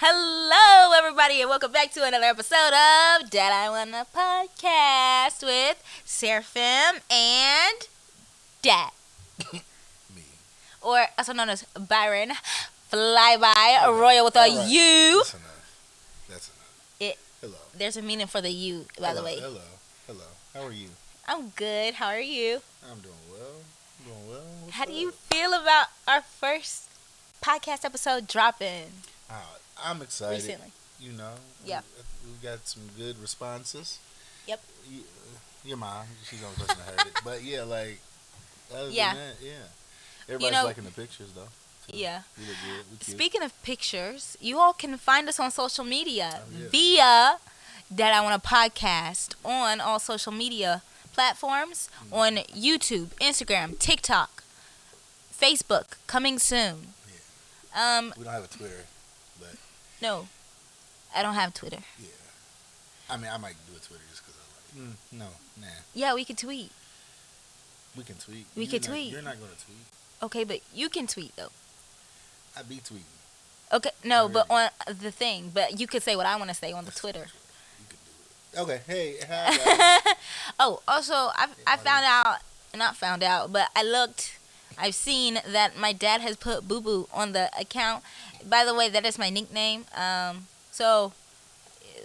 [0.00, 7.00] Hello, everybody, and welcome back to another episode of Dad I Wanna Podcast with Seraphim
[7.10, 7.88] and
[8.62, 8.90] Dad,
[9.52, 10.22] Me.
[10.82, 12.30] or also known as Byron
[12.92, 14.68] Flyby Royal with a right.
[14.68, 15.16] U.
[15.18, 15.78] That's enough.
[16.28, 16.96] That's enough.
[17.00, 17.56] It- Hello.
[17.76, 19.40] There's a meaning for the U, by the way.
[19.40, 19.60] Hello.
[20.06, 20.24] Hello.
[20.54, 20.90] How are you?
[21.26, 21.94] I'm good.
[21.94, 22.60] How are you?
[22.88, 23.62] I'm doing well.
[23.98, 24.42] I'm doing well.
[24.62, 25.14] What's How do you up?
[25.14, 26.84] feel about our first
[27.42, 28.90] podcast episode dropping
[29.30, 29.44] Ah,
[29.84, 30.34] I'm excited.
[30.42, 30.72] recently?
[31.00, 31.32] You know.
[31.64, 31.80] Yeah.
[32.24, 33.98] We, we got some good responses.
[34.46, 34.60] Yep.
[34.90, 35.00] You,
[35.64, 37.20] your mom, she's the only person that heard it.
[37.24, 37.98] But yeah, like.
[38.74, 39.14] Other Yeah.
[39.14, 39.52] Than that, yeah.
[40.28, 41.48] Everybody's know- liking the pictures though.
[41.90, 42.20] Yeah.
[42.36, 42.84] We look good.
[42.90, 43.16] We cute.
[43.16, 46.68] Speaking of pictures, you all can find us on social media Oh, yeah.
[46.68, 47.38] via
[47.90, 50.82] that I want to podcast on all social media
[51.14, 52.12] platforms Mm.
[52.16, 54.42] on YouTube, Instagram, TikTok,
[55.32, 56.88] Facebook, coming soon.
[57.74, 58.84] Um, we don't have a Twitter,
[60.02, 60.28] no,
[61.14, 61.78] I don't have Twitter.
[62.00, 62.08] yeah.
[63.10, 64.88] I mean, I might do a Twitter just because I like.
[64.88, 65.26] Mm, no,
[65.60, 65.66] nah.
[65.94, 66.70] Yeah, we could tweet.
[67.96, 68.46] We can tweet.
[68.54, 69.12] We You're could not- tweet.
[69.12, 69.86] You're not gonna tweet.
[70.22, 71.50] Okay, but you can tweet though.
[72.56, 73.02] I be tweeting.
[73.72, 76.72] Okay, no, but on the thing, but you could say what I want to say
[76.72, 77.26] on the That's Twitter.
[77.80, 77.98] You could
[78.64, 78.76] do it.
[78.76, 78.80] Okay.
[78.86, 79.16] Hey.
[79.28, 80.14] Hi.
[80.58, 82.38] oh, also, I I Yeah, found out,
[82.76, 84.38] not found out, but I looked.
[84.80, 88.02] I've seen that my dad has put Boo Boo on the account.
[88.46, 89.84] By the way, that is my nickname.
[89.96, 91.12] Um, so,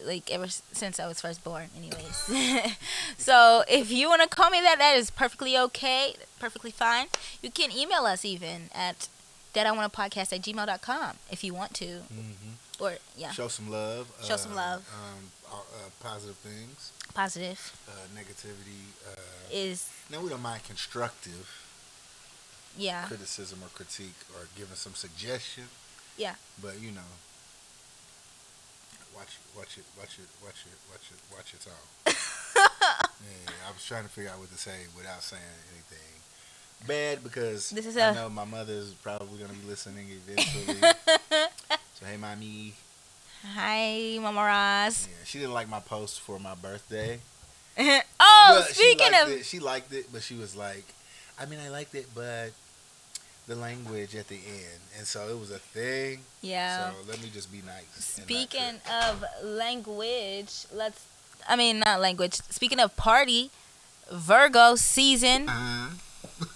[0.05, 2.75] like ever since I was first born, anyways.
[3.17, 7.07] so if you want to call me that, that is perfectly okay, perfectly fine.
[7.41, 9.07] You can email us even at
[9.53, 12.55] podcast at gmail.com if you want to, Mhm.
[12.79, 14.07] or yeah, Show some love.
[14.27, 14.83] Show some love.
[14.93, 16.91] Um, uh, uh, positive things.
[17.13, 18.89] positive Uh, negativity.
[19.07, 19.19] Uh,
[19.51, 21.47] is now we don't mind constructive
[22.75, 25.65] yeah, criticism or critique or giving some suggestion.
[26.17, 26.35] Yeah.
[26.61, 27.01] But you know,
[29.15, 32.13] watch it, watch it, watch it, watch it, watch it, watch it all.
[33.25, 35.41] yeah, I was trying to figure out what to say without saying
[35.73, 35.99] anything
[36.87, 40.75] bad because This is I a- know my mother's probably gonna be listening eventually.
[41.93, 42.73] so hey, mommy.
[43.55, 45.07] Hi, Mama Roz.
[45.09, 47.19] Yeah, she didn't like my post for my birthday.
[47.77, 50.85] oh, But speaking liked of, it, she liked it, but she was like,
[51.39, 52.51] I mean, I liked it, but
[53.47, 56.19] the language at the end, and so it was a thing.
[56.41, 56.91] yeah.
[56.91, 57.85] So let me just be nice.
[57.97, 61.05] Speaking of language, let's.
[61.47, 62.35] I mean, not language.
[62.49, 63.51] Speaking of party,
[64.11, 65.49] Virgo season.
[65.49, 65.89] Uh,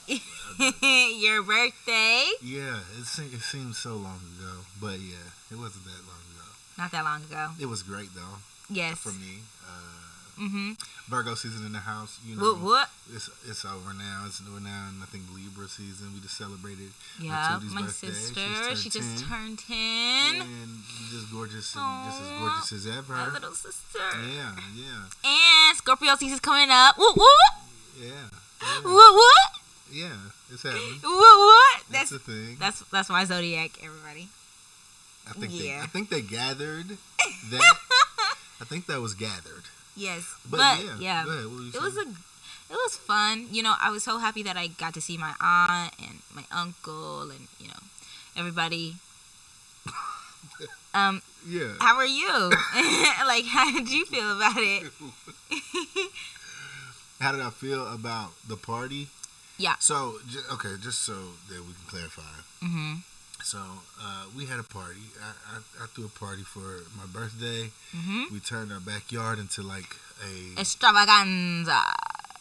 [0.58, 2.24] Your birthday.
[2.42, 6.48] yeah, it, se- it seems so long ago, but yeah, it wasn't that long ago.
[6.78, 7.50] Not that long ago.
[7.60, 8.40] It was great though
[8.70, 8.98] Yes.
[8.98, 9.40] for me.
[9.64, 10.07] Uh,
[10.40, 10.72] Mm-hmm.
[11.10, 12.54] Virgo season in the house, you know.
[12.54, 12.62] What?
[12.62, 12.90] What?
[13.14, 14.24] It's it's over now.
[14.28, 16.14] It's over now, and I think Libra season.
[16.14, 18.10] We just celebrated Yeah, my birthday.
[18.12, 18.76] Sister.
[18.76, 19.30] She just 10.
[19.30, 20.42] turned ten.
[20.42, 20.70] and
[21.10, 23.14] just gorgeous and just as gorgeous as ever.
[23.14, 24.00] My little sister.
[24.36, 26.98] Yeah, yeah, And Scorpio season's coming up.
[26.98, 27.18] What?
[27.18, 27.52] What?
[28.00, 28.30] yeah,
[28.84, 28.94] What?
[28.94, 29.50] yeah, What?
[29.92, 30.16] yeah.
[30.54, 31.00] It's happening.
[31.02, 31.38] What?
[31.40, 31.82] What?
[31.92, 32.58] That's That's a thing.
[32.60, 33.72] that's that's my zodiac.
[33.84, 34.30] Everybody.
[35.28, 35.76] I think they.
[35.78, 36.88] I think they gathered
[37.52, 37.76] that.
[38.62, 39.64] I think that was gathered.
[39.98, 42.02] Yes, But, but, yeah, yeah, ahead, what were you it was a,
[42.70, 43.48] it was fun.
[43.52, 46.44] You know, I was so happy that I got to see my aunt and my
[46.52, 47.82] uncle and you know
[48.36, 48.96] everybody.
[50.94, 51.74] Um, yeah.
[51.80, 52.28] how are you?
[53.28, 54.92] like, how did you feel about it?
[57.20, 59.08] How did I feel about the party?
[59.58, 59.76] Yeah.
[59.80, 60.20] So
[60.54, 61.14] okay, just so
[61.50, 62.22] that we can clarify.
[62.62, 62.96] hmm
[63.44, 63.60] So
[64.02, 65.00] uh, we had a party.
[65.22, 67.70] I, I, I threw a party for my birthday.
[67.96, 71.82] hmm We turned our backyard into like a Extravaganza,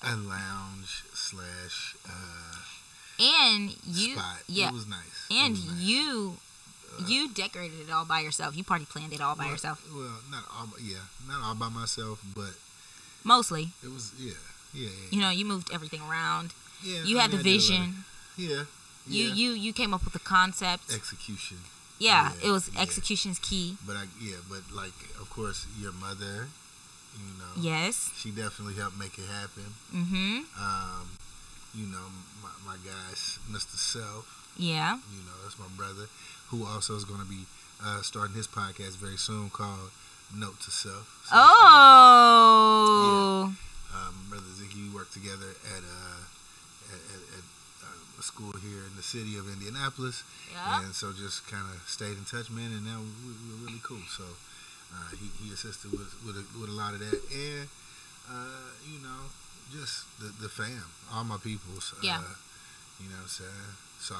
[0.02, 4.38] a lounge slash uh, and you, spot.
[4.48, 5.26] yeah, It was nice.
[5.30, 5.80] And was nice.
[5.80, 6.36] you,
[6.98, 8.56] Uh, you decorated it all by yourself.
[8.56, 10.68] You party planned it all by well, yourself, Well, not all.
[10.80, 12.54] Yeah, not all by myself, but
[13.22, 13.70] mostly.
[13.84, 14.12] it was.
[14.18, 14.32] Yeah,
[14.74, 15.08] yeah, yeah.
[15.10, 16.52] You know, you moved everything around.
[16.82, 18.04] yeah You I had the mean, I did a lot vision.
[18.36, 18.62] Yeah.
[19.08, 19.34] You yeah.
[19.34, 20.92] you you came up with the concept.
[20.94, 21.58] execution.
[21.98, 22.80] Yeah, Yeah, it was yeah.
[22.82, 23.76] execution's key.
[23.86, 26.48] But I yeah, but like of course your mother,
[27.16, 28.10] you know, Yes.
[28.16, 29.74] she definitely helped make it happen.
[29.94, 30.36] Mm-hmm.
[30.60, 31.08] Um,
[31.74, 32.06] you know,
[32.42, 33.76] my, my guys, Mr.
[33.76, 34.26] Self,
[34.58, 34.96] Yeah.
[35.12, 36.08] you know, that's my brother,
[36.48, 37.44] who also is going to be
[37.84, 39.90] uh, starting his podcast very soon called
[40.34, 41.06] Note to Self.
[41.28, 43.52] So, Oh.
[43.94, 46.20] Um, my brother Ziggy, we work together at, uh,
[46.92, 47.44] at, at, at
[48.18, 50.22] a school here in the city of Indianapolis.
[50.52, 50.84] Yeah.
[50.84, 54.02] And so just kind of stayed in touch, man, and now we, we're really cool.
[54.08, 54.24] So
[54.94, 57.20] uh, he, he assisted with, with, a, with a lot of that.
[57.32, 57.68] And,
[58.30, 59.28] uh, you know,
[59.72, 61.94] just the, the fam, all my peoples.
[62.02, 62.18] Yeah.
[62.18, 62.34] Uh,
[63.02, 63.76] you know what I'm saying?
[64.00, 64.14] So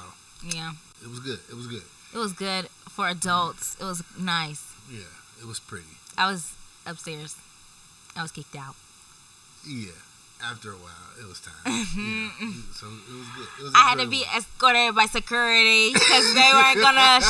[0.45, 0.71] Yeah.
[1.01, 1.39] it was good.
[1.49, 1.83] It was good.
[2.13, 3.75] It was good for adults.
[3.79, 4.63] It was nice.
[4.91, 5.11] Yeah,
[5.41, 5.97] it was pretty.
[6.17, 6.53] I was
[6.85, 7.35] upstairs.
[8.15, 8.75] I was kicked out.
[9.67, 9.91] Yeah.
[10.43, 11.53] After a while, it was time.
[11.65, 12.47] Mm-hmm, yeah.
[12.47, 12.71] Mm-hmm.
[12.71, 13.47] So it was good.
[13.59, 17.19] It was I had to be escorted by security because they weren't gonna.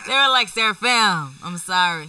[0.06, 2.08] they were like, Seraphim, I'm sorry.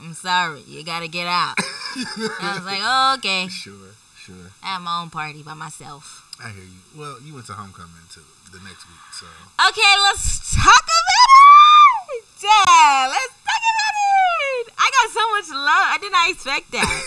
[0.00, 0.60] I'm sorry.
[0.68, 1.56] You gotta get out.
[1.58, 3.48] I was like, oh, okay.
[3.64, 4.52] Sure, sure.
[4.62, 6.28] I had my own party by myself.
[6.42, 6.80] I hear you.
[6.94, 8.20] Well, you went to homecoming too
[8.52, 9.26] the next week, so
[9.68, 12.24] Okay, let's talk about it.
[12.42, 14.74] Yeah, let's talk about it.
[14.76, 15.86] I got so much love.
[15.90, 17.02] I did not expect that.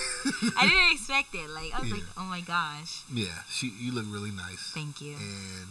[0.58, 1.50] I didn't expect it.
[1.50, 3.02] Like I was like, oh my gosh.
[3.14, 5.14] yeah, she you look really nice, Thank you.
[5.16, 5.68] and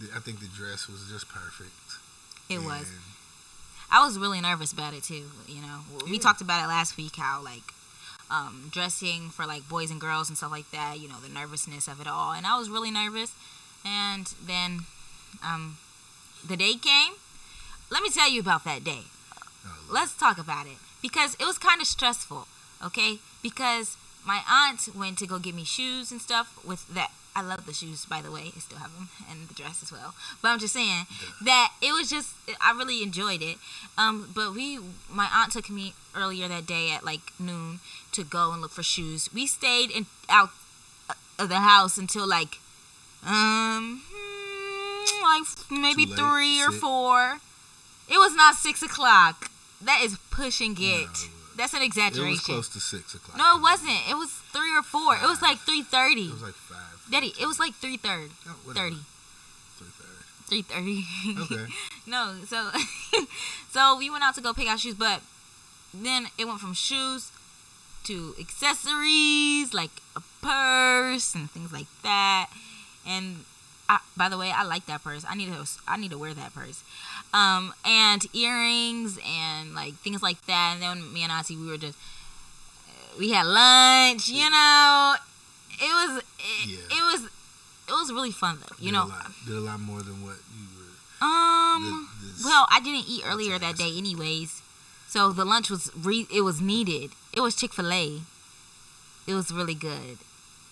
[0.00, 1.72] the, I think the dress was just perfect.
[2.48, 2.86] It was.
[3.90, 5.24] I was really nervous about it too.
[5.46, 6.20] You know, we Yeah.
[6.20, 7.16] talked about it last week.
[7.16, 7.72] How like
[8.30, 11.00] um, dressing for like boys and girls and stuff like that.
[11.00, 13.32] You know, the nervousness of it all, and I was really nervous.
[13.84, 14.80] And then
[15.44, 15.78] um,
[16.46, 17.14] the day came.
[17.90, 19.04] Let me tell you about that day.
[19.66, 22.46] oh, Let's talk about it because it was kind of stressful.
[22.84, 23.96] Okay, because
[24.26, 27.10] my aunt went to go get me shoes and stuff with that.
[27.36, 28.50] I love the shoes, by the way.
[28.56, 30.14] I still have them and the dress as well.
[30.42, 31.06] But I'm just saying
[31.44, 33.58] that it was just I really enjoyed it.
[33.96, 34.78] Um, but we,
[35.10, 37.78] my aunt took me earlier that day at like noon
[38.12, 39.32] to go and look for shoes.
[39.32, 40.50] We stayed in out
[41.38, 42.58] of the house until like
[43.24, 47.38] um hmm, like maybe three or four.
[48.10, 49.50] It was not six o'clock.
[49.80, 51.06] That is pushing it.
[51.06, 52.30] No, That's an it exaggeration.
[52.30, 53.36] was close to six o'clock.
[53.36, 53.98] No, it wasn't.
[54.08, 55.16] It was three or four.
[55.16, 56.26] It was like three thirty.
[56.28, 57.04] It was like five.
[57.10, 57.98] Daddy, it was like three.
[58.04, 58.28] Oh,
[58.64, 58.90] whatever.
[58.90, 59.00] Thirty.
[59.76, 60.62] Three thirty.
[60.62, 61.54] Three thirty.
[61.54, 61.72] Okay.
[62.06, 62.70] no, so
[63.70, 65.20] so we went out to go pick out shoes, but
[65.92, 67.32] then it went from shoes
[68.04, 72.50] to accessories like a purse and things like that.
[73.04, 73.44] And
[73.88, 75.24] I, by the way, I like that purse.
[75.28, 76.84] I need to I need to wear that purse.
[77.34, 80.72] Um, and earrings and like things like that.
[80.74, 81.98] And then me and Auntie, we were just
[83.18, 84.28] we had lunch.
[84.28, 85.14] You know,
[85.78, 86.76] it was it, Yeah.
[86.98, 87.24] it was
[87.88, 88.76] it was really fun though.
[88.78, 91.26] You Did know, a lot, did a lot more than what you were.
[91.26, 92.08] um.
[92.44, 94.62] Well, I didn't eat earlier that day, anyways.
[95.08, 97.10] So the lunch was re- it was needed.
[97.32, 98.20] It was Chick Fil A.
[99.26, 100.18] It was really good,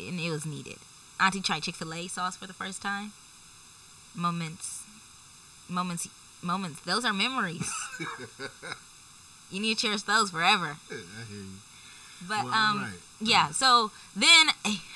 [0.00, 0.76] and it was needed.
[1.20, 3.12] Auntie tried Chick Fil A sauce for the first time.
[4.14, 4.82] Moments,
[5.68, 6.08] moments,
[6.42, 6.80] moments.
[6.80, 7.70] Those are memories.
[9.50, 10.76] you need to cherish those forever.
[10.90, 11.46] Yeah, I hear you.
[12.28, 12.92] But Well, um, right.
[13.20, 13.50] yeah.
[13.50, 14.48] So then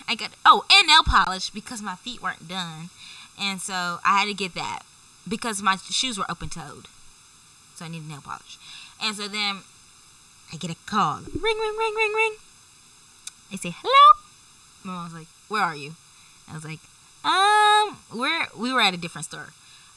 [0.09, 2.89] I got oh, and nail polish because my feet weren't done,
[3.41, 4.83] and so I had to get that
[5.29, 6.87] because my shoes were open toed,
[7.75, 8.59] so I needed nail polish.
[9.03, 9.59] And so then
[10.53, 12.33] I get a call, ring, ring, ring, ring, ring.
[13.53, 14.21] I say hello.
[14.83, 15.95] My mom was like, "Where are you?"
[16.51, 16.81] I was like,
[17.23, 19.51] "Um, we're we were at a different store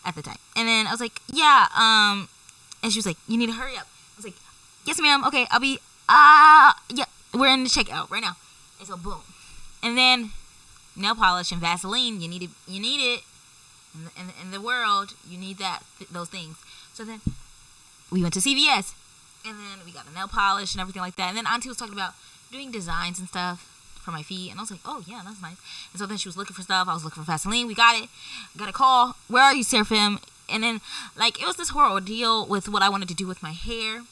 [0.05, 2.29] at the time." And then I was like, "Yeah, um,"
[2.81, 4.35] and she was like, "You need to hurry up." I was like,
[4.85, 5.23] "Yes, ma'am.
[5.25, 5.79] Okay, I'll be
[6.09, 8.35] uh yeah, we're in the checkout right now."
[8.79, 9.21] And so boom,
[9.81, 10.31] and then
[10.95, 12.21] nail polish and Vaseline.
[12.21, 12.49] You need it.
[12.67, 13.21] You need it
[13.93, 15.13] in the, in the, in the world.
[15.27, 16.57] You need that those things.
[16.93, 17.21] So then
[18.11, 18.93] we went to CVS,
[19.45, 21.29] and then we got the nail polish and everything like that.
[21.29, 22.13] And then Auntie was talking about
[22.51, 23.72] doing designs and stuff
[24.03, 25.57] for my feet, and I was like, oh yeah, that's nice.
[25.91, 26.87] And so then she was looking for stuff.
[26.87, 27.67] I was looking for Vaseline.
[27.67, 28.09] We got it.
[28.57, 29.15] Got a call.
[29.27, 30.19] Where are you, Seraphim?
[30.49, 30.81] And then
[31.17, 34.03] like it was this horrible deal with what I wanted to do with my hair.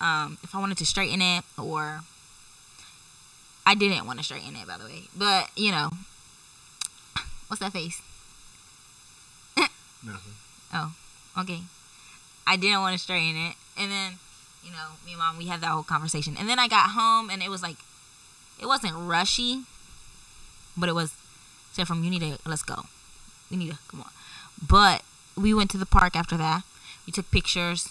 [0.00, 2.00] Um, if I wanted to straighten it or
[3.66, 5.02] I didn't want to straighten it, by the way.
[5.16, 5.90] But you know,
[7.48, 8.00] what's that face?
[10.04, 10.34] Nothing.
[10.72, 10.94] Oh,
[11.38, 11.60] okay.
[12.46, 14.14] I didn't want to straighten it, and then,
[14.64, 17.30] you know, me and mom we had that whole conversation, and then I got home,
[17.30, 17.76] and it was like,
[18.60, 19.62] it wasn't rushy,
[20.76, 21.12] but it was.
[21.72, 22.86] Seraphim you need to let's go,
[23.50, 24.10] we need to come on.
[24.66, 25.02] But
[25.36, 26.62] we went to the park after that.
[27.06, 27.88] We took pictures.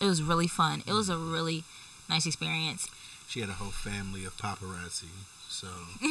[0.00, 0.82] It was really fun.
[0.86, 1.64] It was a really
[2.08, 2.88] nice experience.
[3.28, 5.10] She had a whole family of paparazzi.
[5.48, 5.66] So,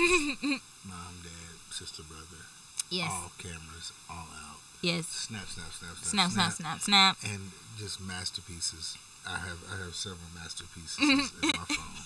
[0.88, 2.44] mom, dad, sister, brother,
[2.90, 4.60] Yes, all cameras, all out.
[4.82, 5.08] yes.
[5.08, 7.18] Snap, snap, snap, Snap, snap, snap, snap, snap.
[7.34, 8.98] and just masterpieces.
[9.28, 11.18] I have I have several masterpieces in
[11.50, 12.04] my phone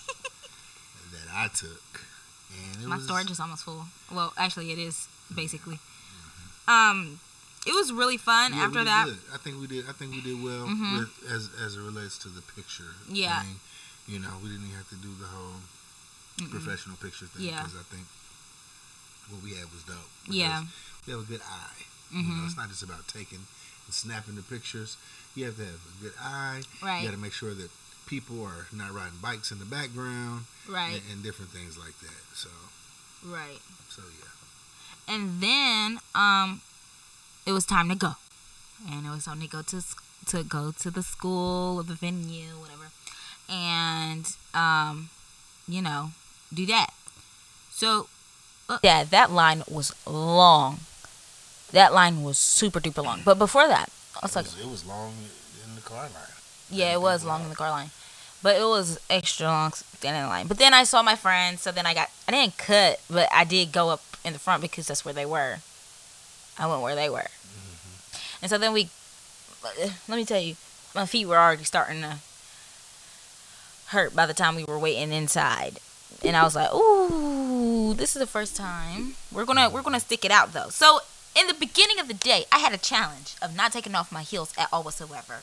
[1.11, 2.01] that I took,
[2.51, 3.85] and it My was storage is almost full.
[4.11, 5.79] Well, actually, it is basically.
[6.67, 7.19] Um,
[7.65, 8.53] it was really fun.
[8.53, 9.17] Yeah, After that, good.
[9.33, 9.85] I think we did.
[9.87, 10.99] I think we did well Mhm.
[10.99, 12.95] with, as as it relates to the picture.
[13.09, 13.41] Yeah.
[13.41, 13.59] thing.
[14.07, 15.59] you know, we didn't even have to do the whole
[16.39, 16.49] Mm-mm.
[16.49, 17.61] professional picture thing Yeah.
[17.63, 18.07] because I think
[19.29, 20.09] what we had was dope.
[20.27, 20.63] Yeah.
[21.05, 21.83] we have a good eye.
[22.11, 22.47] You know, Mhm.
[22.47, 23.47] it's not just about taking
[23.85, 24.95] and snapping the pictures.
[25.35, 26.63] You have to have a good eye.
[26.81, 27.69] right, You got to make sure that
[28.07, 32.21] people are not riding bikes in the background right, and, and different things like that.
[32.33, 32.49] So,
[33.25, 33.59] right.
[33.89, 35.13] so yeah.
[35.13, 36.61] And then, um,
[37.45, 38.13] it was time to go.
[38.89, 39.95] and it was time to go to s-
[40.27, 42.87] to go to the school or the venue, whatever,
[43.49, 45.09] and um,
[45.67, 46.11] you know,
[46.53, 46.89] do that.
[47.71, 48.07] So,
[48.69, 50.79] uh, yeah, that line was long.
[51.71, 53.21] That line was super duper long.
[53.23, 55.13] But before that, I was It like, was, it was long
[55.67, 56.33] in the car line.
[56.69, 57.91] yeah, it was long in the car line,
[58.41, 60.47] but it was extra long standing in line.
[60.47, 63.43] But then I saw my friends, so then I got I didn't cut, but I
[63.43, 65.57] did go up in the front because that's where they were.
[66.59, 68.43] I went where they were, mm-hmm.
[68.43, 68.89] and so then we.
[70.07, 70.55] Let me tell you,
[70.95, 72.17] my feet were already starting to
[73.87, 75.79] hurt by the time we were waiting inside,
[76.23, 80.23] and I was like, "Ooh, this is the first time we're gonna we're gonna stick
[80.23, 81.01] it out though." So
[81.39, 84.23] in the beginning of the day, I had a challenge of not taking off my
[84.23, 85.41] heels at all whatsoever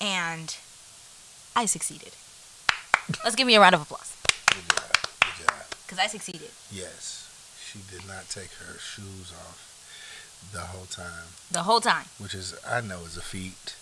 [0.00, 0.56] and
[1.56, 2.12] I succeeded.
[3.24, 4.14] Let's give me a round of applause
[4.48, 4.92] Good job.
[5.20, 5.64] Good job.
[5.86, 7.28] because I succeeded Yes,
[7.64, 9.62] she did not take her shoes off
[10.52, 12.04] the whole time, the whole time.
[12.18, 13.74] which is I know is a feat.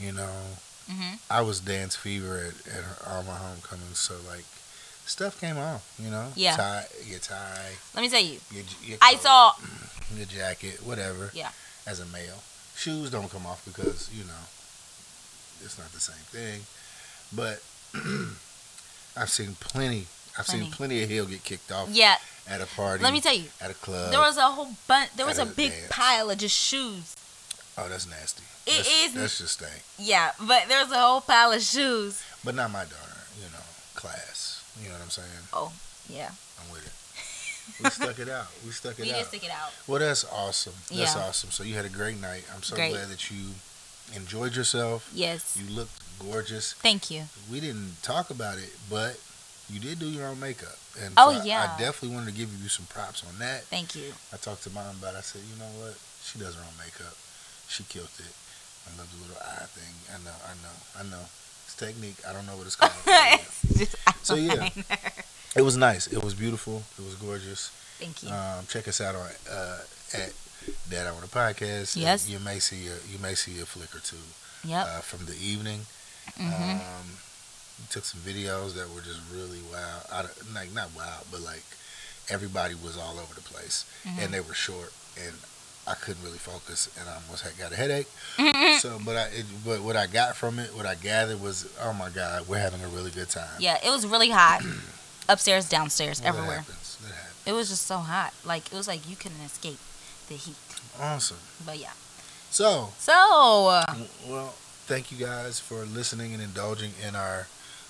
[0.00, 0.58] You know,
[0.90, 4.44] hmm I was dance fever at, at all my homecomings, so like
[5.06, 5.86] stuff came off.
[6.02, 6.56] You know, Yeah.
[6.56, 9.52] tie, your tie, Let me tell you, your, your I saw.
[10.16, 11.30] your jacket, whatever.
[11.32, 11.50] Yeah.
[11.86, 12.42] As a male,
[12.74, 14.44] shoes don't come off because you know
[15.64, 16.62] it's not the same thing.
[17.34, 17.62] But
[19.16, 20.06] I've seen plenty.
[20.38, 20.76] I've seen Plenty.
[20.76, 22.16] plenty of heel get kicked off Yeah,
[22.46, 23.02] at a party.
[23.02, 24.10] let me tell you, at a club.
[24.10, 25.10] there was a whole bunch.
[25.16, 25.86] There was a a big dance.
[25.88, 27.14] pile of just shoes.
[27.78, 28.42] oh, that's nasty.
[28.66, 29.82] It that's, is- That's just stank.
[29.98, 32.22] Yeah, but there was a whole pile of shoes.
[32.44, 33.16] But not my daughter.
[33.38, 33.64] You know,
[33.94, 34.62] class.
[34.82, 35.28] You know what I'm saying?
[35.54, 35.72] Oh,
[36.10, 36.30] yeah.
[36.60, 36.92] I'm with it.
[37.82, 38.46] We stuck it out.
[38.64, 39.18] We stuck it We out.
[39.20, 39.72] did stick it out.
[39.86, 40.74] Well, that's awesome.
[40.94, 41.22] That's Yeah.
[41.22, 41.50] awesome.
[41.50, 42.44] So you had a great night.
[42.54, 42.90] I'm so Great.
[42.92, 43.38] glad that you
[44.14, 45.08] enjoyed yourself.
[45.14, 45.56] Yes.
[45.58, 46.72] You looked gorgeous.
[46.74, 47.24] Thank you.
[47.50, 49.18] We didn't talk about it, but
[49.70, 50.76] you did do your own makeup.
[51.02, 51.74] And Oh, so I- yeah.
[51.74, 53.64] I definitely wanted to give you some props on that.
[53.64, 54.12] Thank you.
[54.32, 55.18] I talked to mom about it.
[55.18, 55.96] I said, you know what?
[56.24, 57.14] She does her own makeup.
[57.68, 58.32] She killed it.
[58.86, 59.92] I love the little eye thing.
[60.14, 61.24] I know, I know, I know.
[61.64, 62.16] It's technique.
[62.28, 62.92] I don't know what it's called.
[63.06, 64.68] It's just So, yeah.
[65.56, 66.06] it was nice.
[66.06, 66.82] It was beautiful.
[66.98, 67.70] It was gorgeous.
[67.98, 68.30] Thank you.
[68.30, 69.78] Um, check us out on uh,
[70.14, 70.32] at
[70.88, 71.96] Dad on the Podcast.
[71.96, 72.28] Yes.
[72.28, 74.16] You may see a, you may see a flick or two
[74.64, 74.86] yep.
[74.86, 75.80] uh, from the evening.
[76.38, 77.06] Hmm Um,
[77.78, 80.02] we took some videos that were just really wild.
[80.12, 81.62] Out of, like not wild, but like
[82.28, 84.20] everybody was all over the place, Mm-hmm.
[84.20, 84.92] and they were short,
[85.22, 85.34] and
[85.86, 88.08] I couldn't really focus, and I almost had, got a headache.
[88.36, 88.78] Mm-hmm.
[88.78, 91.92] So, but I, it, but what I got from it, what I gathered was, oh
[91.92, 93.48] my God, we're having a really good time.
[93.60, 94.62] yeah, it was really hot.
[95.28, 96.56] Upstairs, downstairs, Well, everywhere.
[96.66, 96.98] That happens.
[97.02, 97.32] That happens.
[97.46, 98.32] It was just so hot.
[98.44, 99.78] Like it was like you couldn't escape
[100.28, 100.56] the heat.
[101.00, 101.36] Awesome.
[101.64, 101.92] But yeah.
[102.50, 103.12] So, So
[103.68, 103.84] uh,
[104.28, 104.54] well,
[104.86, 107.46] thank you guys for listening and indulging in our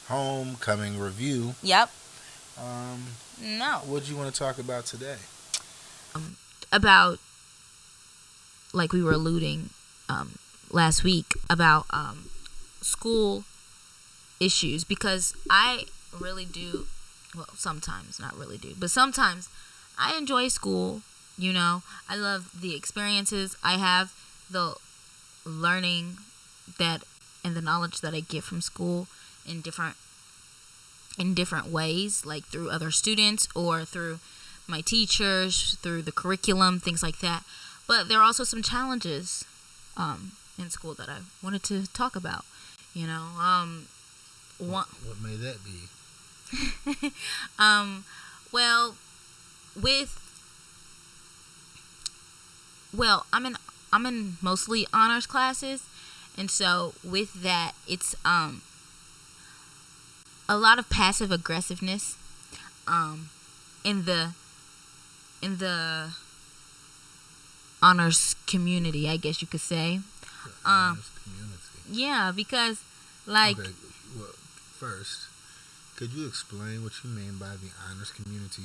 [0.09, 1.55] homecoming review.
[1.63, 1.91] yep.
[2.59, 3.05] Um,
[3.41, 3.83] No.
[3.85, 5.17] what do you want to talk about today?
[6.73, 7.19] About
[8.73, 9.71] like we were alluding
[10.09, 10.39] um
[10.71, 12.25] last week about um
[12.81, 13.45] school
[14.41, 15.85] issues because I
[16.19, 16.87] really do
[17.35, 19.49] well sometimes not really do but sometimes
[19.99, 21.03] I enjoy school
[21.39, 24.13] you know I love the experiences I have
[24.51, 24.75] the
[25.45, 26.19] learning
[26.79, 27.03] that
[27.45, 29.07] and the knowledge that I get from school
[29.49, 29.97] in different
[31.19, 34.19] in different ways like through other students or through
[34.67, 37.45] my teachers through the curriculum things like that
[37.87, 39.45] but there are also some challenges
[39.97, 42.45] um, in school that I wanted to talk about
[42.93, 43.87] you know um
[44.59, 47.13] one What may that be?
[47.59, 48.05] um,
[48.53, 48.97] well,
[49.81, 50.19] with
[52.97, 53.57] well, I'm in
[53.93, 55.83] I'm in mostly honors classes,
[56.39, 58.63] and so with that, it's um
[60.49, 62.17] a lot of passive aggressiveness
[62.87, 63.31] um
[63.85, 64.33] in the
[65.43, 66.11] in the
[67.83, 70.01] honors community, I guess you could say.
[70.65, 71.79] Um, community.
[71.91, 72.83] Yeah, because
[73.27, 73.71] like okay,
[74.17, 74.35] well,
[74.79, 75.29] first,
[75.97, 78.65] could you explain what you mean by the honors community?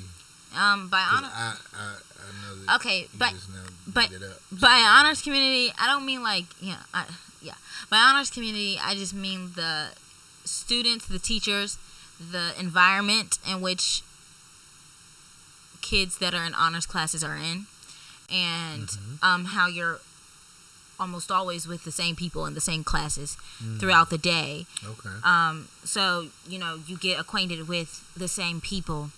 [0.56, 4.10] Um by honor I, I, I know that Okay, you but just now but-
[4.60, 7.04] by honors community i don't mean like yeah I,
[7.40, 7.54] yeah
[7.90, 9.88] by honors community i just mean the
[10.44, 11.78] students the teachers
[12.20, 14.02] the environment in which
[15.80, 17.66] kids that are in honors classes are in
[18.30, 19.22] and Mhm.
[19.22, 20.00] um, how you're
[21.00, 25.08] almost always with the same people in the same classes Mm, throughout the day Okay.
[25.24, 29.10] um, so you know you get acquainted with the same people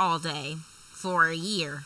[0.00, 0.56] all day
[0.90, 1.84] for a year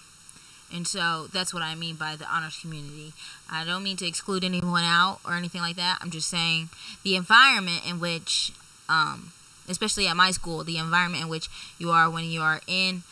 [0.73, 3.13] and so that's what i mean by the honors community
[3.51, 6.69] i don't mean to exclude anyone out or anything like that i'm just saying
[7.03, 8.53] the environment in which
[8.89, 9.33] um,
[9.69, 13.03] especially at my school the environment in which you are when you are in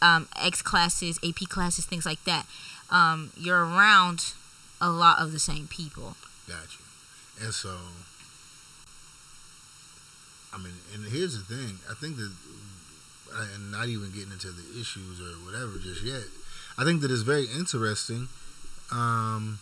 [0.00, 2.46] um, x classes ap classes things like that
[2.92, 4.34] um, you're around
[4.82, 6.16] a lot of the same people.
[6.48, 7.46] Got you.
[7.46, 7.74] And so,
[10.52, 11.78] I mean, and here's the thing.
[11.88, 12.32] I think that,
[13.54, 16.22] and not even getting into the issues or whatever just yet.
[16.78, 18.28] I think that it's very interesting,
[18.90, 19.58] um,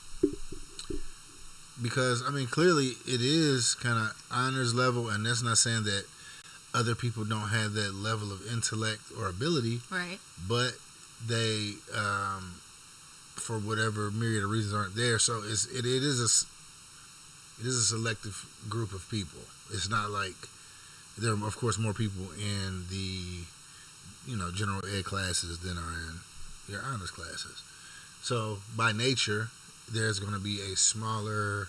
[1.83, 6.05] because I mean, clearly it is kind of honors level, and that's not saying that
[6.75, 10.19] other people don't have that level of intellect or ability, Right.
[10.49, 10.75] but
[11.27, 12.55] they, um,
[13.35, 15.19] for whatever myriad of reasons, aren't there.
[15.19, 16.31] So it's it, it is a
[17.63, 19.41] it is a selective group of people.
[19.73, 20.37] It's not like
[21.19, 23.45] there are of course more people in the
[24.31, 26.21] you know general ed classes than are in
[26.69, 27.63] your honors classes.
[28.23, 29.49] So by nature,
[29.93, 31.67] there's going to be a smaller,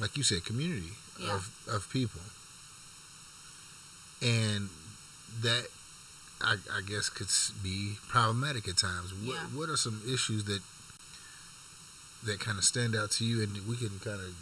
[0.00, 1.34] like you said, community Yeah.
[1.34, 2.22] of of people,
[4.22, 4.70] and
[5.42, 5.66] that
[6.40, 7.28] I, I guess could
[7.62, 9.12] be problematic at times.
[9.12, 9.46] What Yeah.
[9.58, 10.62] what are some issues that
[12.24, 14.34] that kind of stand out to you, and we can kind of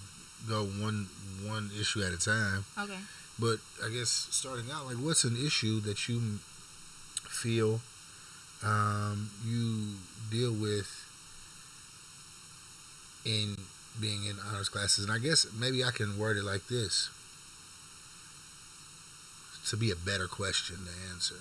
[0.49, 1.09] go one
[1.43, 2.65] one issue at a time.
[2.79, 2.99] Okay.
[3.39, 6.39] But I guess starting out, like, what's an issue that you
[7.29, 7.81] feel
[8.65, 9.97] um, you
[10.31, 11.05] deal with
[13.25, 13.57] in
[14.01, 15.05] being in honors classes?
[15.05, 17.11] And I guess maybe I can word it like this
[19.69, 21.35] to be a better question to answer.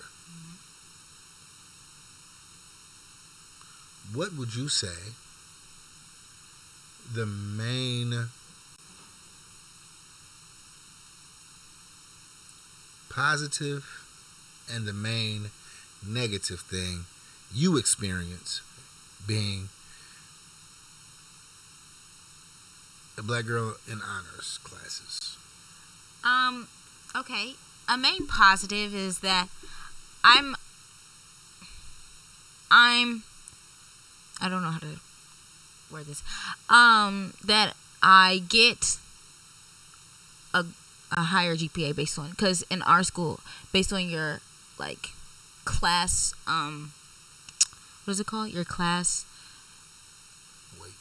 [4.14, 5.14] What would you say
[7.14, 8.30] the main
[13.16, 13.86] positive
[14.72, 15.50] and the main
[16.06, 17.06] negative thing
[17.54, 18.62] you experience
[19.26, 19.70] being
[23.18, 25.38] a black girl in honors classes?
[26.24, 26.68] Um,
[27.16, 27.54] okay.
[27.88, 29.48] A main positive is that
[30.24, 30.56] I'm
[32.70, 33.24] I'm
[34.42, 35.00] I don't know how to
[35.92, 36.24] word this.
[36.70, 38.98] Um, that I get
[40.54, 40.66] a
[41.16, 43.40] a higher GPA based on because in our school,
[43.72, 44.42] based on your
[44.78, 45.10] like
[45.66, 46.92] class, um,
[48.04, 48.52] what is it called?
[48.52, 49.26] Your class
[50.82, 50.92] Wait.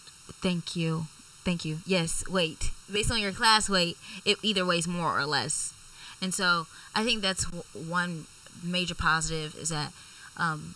[0.40, 1.06] Thank you.
[1.44, 1.78] Thank you.
[1.84, 2.70] Yes, weight.
[2.90, 5.74] Based on your class weight, it either weighs more or less.
[6.22, 8.26] And so I think that's w- one
[8.62, 9.92] major positive is that,
[10.38, 10.74] um,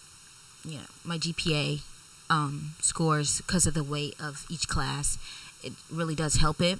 [0.64, 1.80] you know, my GPA
[2.28, 5.16] um, scores because of the weight of each class.
[5.62, 6.78] It really does help it,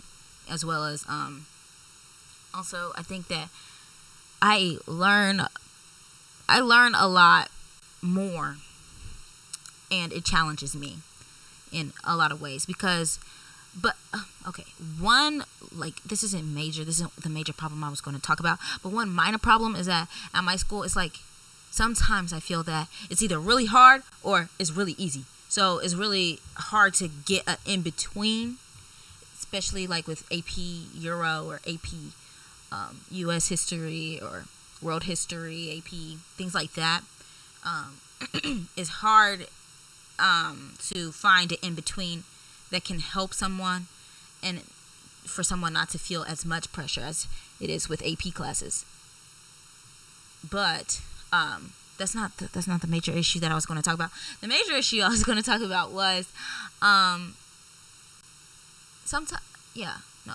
[0.50, 1.46] as well as um,
[2.54, 3.48] also I think that
[4.40, 5.42] I learn
[6.48, 7.50] I learn a lot
[8.00, 8.56] more,
[9.90, 10.98] and it challenges me
[11.72, 13.18] in a lot of ways because
[13.78, 14.64] but uh, okay
[14.98, 15.44] one
[15.76, 18.58] like this isn't major this isn't the major problem i was going to talk about
[18.82, 21.18] but one minor problem is that at my school it's like
[21.70, 25.24] sometimes i feel that it's either really hard or it's really easy.
[25.48, 28.58] So it's really hard to get in between
[29.38, 30.50] especially like with ap
[30.94, 31.88] euro or ap
[32.72, 34.44] um, us history or
[34.80, 35.90] world history ap
[36.36, 37.02] things like that
[37.64, 38.00] um,
[38.76, 39.46] it's hard
[40.18, 42.24] um, to find an in between
[42.70, 43.86] that can help someone
[44.42, 44.60] and
[45.24, 47.26] for someone not to feel as much pressure as
[47.60, 48.84] it is with AP classes.
[50.48, 51.00] But
[51.32, 53.94] um, that's not the, that's not the major issue that I was going to talk
[53.94, 54.10] about.
[54.40, 56.28] The major issue I was going to talk about was
[56.82, 57.34] um,
[59.04, 59.42] sometimes
[59.74, 60.34] yeah no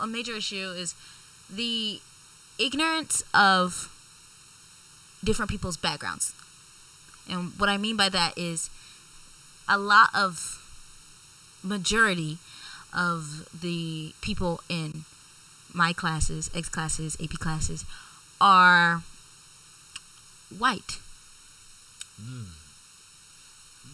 [0.00, 0.94] a major issue is
[1.50, 2.00] the
[2.58, 3.90] ignorance of
[5.24, 6.32] different people's backgrounds.
[7.28, 8.70] And what I mean by that is
[9.68, 10.56] a lot of
[11.62, 12.38] majority
[12.92, 15.04] of the people in
[15.72, 17.84] my classes, X classes, AP classes,
[18.40, 19.02] are
[20.56, 20.98] white.
[22.20, 22.46] Mm.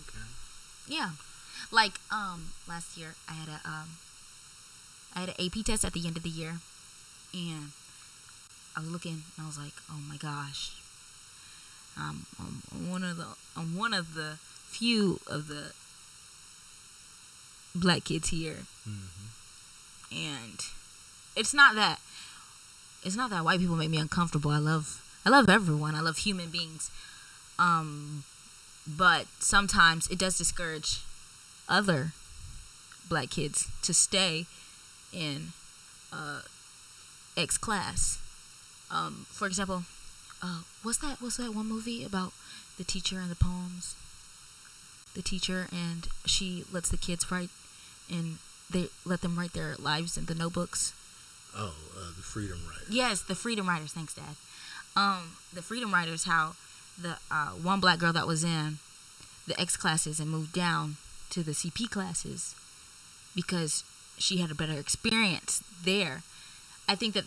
[0.09, 0.27] Okay.
[0.89, 1.11] Yeah.
[1.71, 3.89] Like um last year I had a um
[5.15, 6.61] I had an AP test at the end of the year
[7.37, 7.71] and
[8.75, 10.73] I was looking and I was like, "Oh my gosh."
[11.99, 15.73] Um, I'm one of the I'm one of the few of the
[17.75, 19.07] black kids here hmm
[20.13, 20.65] and
[21.35, 21.99] it's not that
[23.05, 24.51] it's not that white people make me uncomfortable.
[24.51, 25.95] I love I love everyone.
[25.95, 26.91] I love human beings.
[27.59, 28.25] Um
[28.87, 31.01] but sometimes it does discourage
[31.69, 32.13] other
[33.09, 34.47] black kids to stay
[35.13, 35.49] in
[36.13, 36.43] uh
[37.37, 38.19] X class.
[38.91, 39.85] Um for example,
[40.43, 42.33] uh what's that what's that one movie about
[42.79, 43.95] the teacher and the poems?
[45.15, 47.51] The teacher and she lets the kids write
[48.11, 48.39] and
[48.71, 50.93] they let them write their lives in the notebooks.
[51.57, 52.85] Oh, uh, the Freedom Writer.
[52.91, 53.93] Yes, the Freedom Writers.
[53.93, 54.37] Thanks, Dad.
[54.95, 56.25] Um, the Freedom Writers.
[56.25, 56.55] How
[57.01, 58.79] the uh, one black girl that was in
[59.47, 60.97] the X classes and moved down
[61.31, 62.55] to the CP classes
[63.35, 63.85] because
[64.19, 66.23] she had a better experience there.
[66.89, 67.25] I think that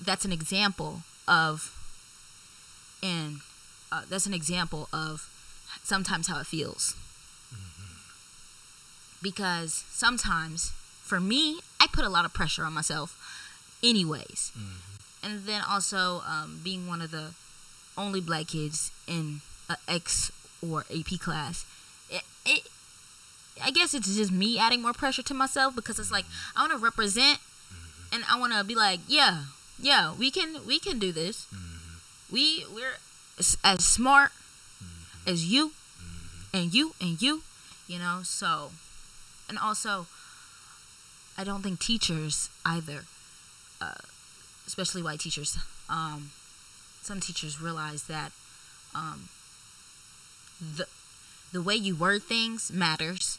[0.00, 1.70] that's an example of,
[3.02, 3.40] and
[3.90, 5.28] uh, that's an example of
[5.82, 6.96] sometimes how it feels.
[9.22, 10.72] Because sometimes,
[11.02, 13.16] for me, I put a lot of pressure on myself,
[13.82, 14.50] anyways.
[15.22, 17.34] And then also, um, being one of the
[17.96, 21.64] only black kids in a X or AP class,
[22.10, 22.66] it, it
[23.62, 26.24] I guess it's just me adding more pressure to myself because it's like
[26.56, 27.38] I want to represent
[28.12, 29.44] and I want to be like, yeah,
[29.80, 31.46] yeah, we can we can do this.
[32.30, 32.98] We we're
[33.38, 34.30] as, as smart
[35.26, 35.72] as you
[36.52, 37.42] and you and you,
[37.88, 38.20] you know.
[38.22, 38.70] So,
[39.48, 40.06] and also,
[41.36, 43.04] I don't think teachers either,
[43.80, 44.02] uh,
[44.66, 45.58] especially white teachers.
[45.88, 46.30] Um,
[47.02, 48.32] some teachers realize that
[48.94, 49.28] um,
[50.60, 50.86] the
[51.52, 53.38] the way you word things matters.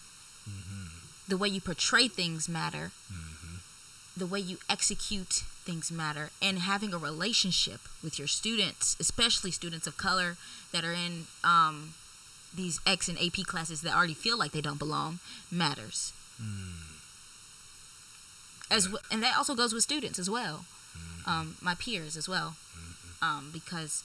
[1.29, 2.91] The way you portray things matter.
[4.15, 6.29] The way you execute things matter.
[6.41, 10.37] And having a relationship with your students, especially students of color
[10.71, 11.93] that are in um,
[12.55, 15.19] these X and AP classes that already feel like they don't belong,
[15.51, 16.13] matters.
[18.69, 20.65] As w- and that also goes with students as well,
[21.25, 22.55] um, my peers as well,
[23.21, 24.03] um, because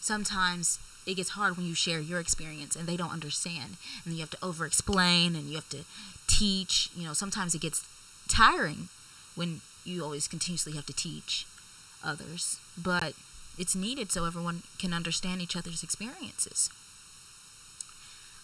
[0.00, 3.76] sometimes it gets hard when you share your experience and they don't understand.
[4.04, 5.84] And you have to over explain and you have to
[6.26, 6.90] teach.
[6.96, 7.86] You know sometimes it gets
[8.28, 8.88] tiring
[9.38, 11.46] when you always continuously have to teach
[12.04, 12.58] others.
[12.76, 13.12] But
[13.56, 16.70] it's needed so everyone can understand each other's experiences.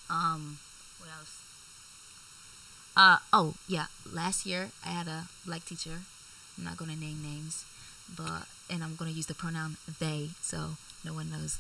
[0.09, 0.59] Um
[0.99, 1.35] what else?
[2.97, 3.87] Uh oh yeah.
[4.21, 5.99] Last year i had a black teacher.
[6.57, 7.65] I'm not going to name names
[8.17, 11.59] but and i'm going to use the pronoun they so no one knows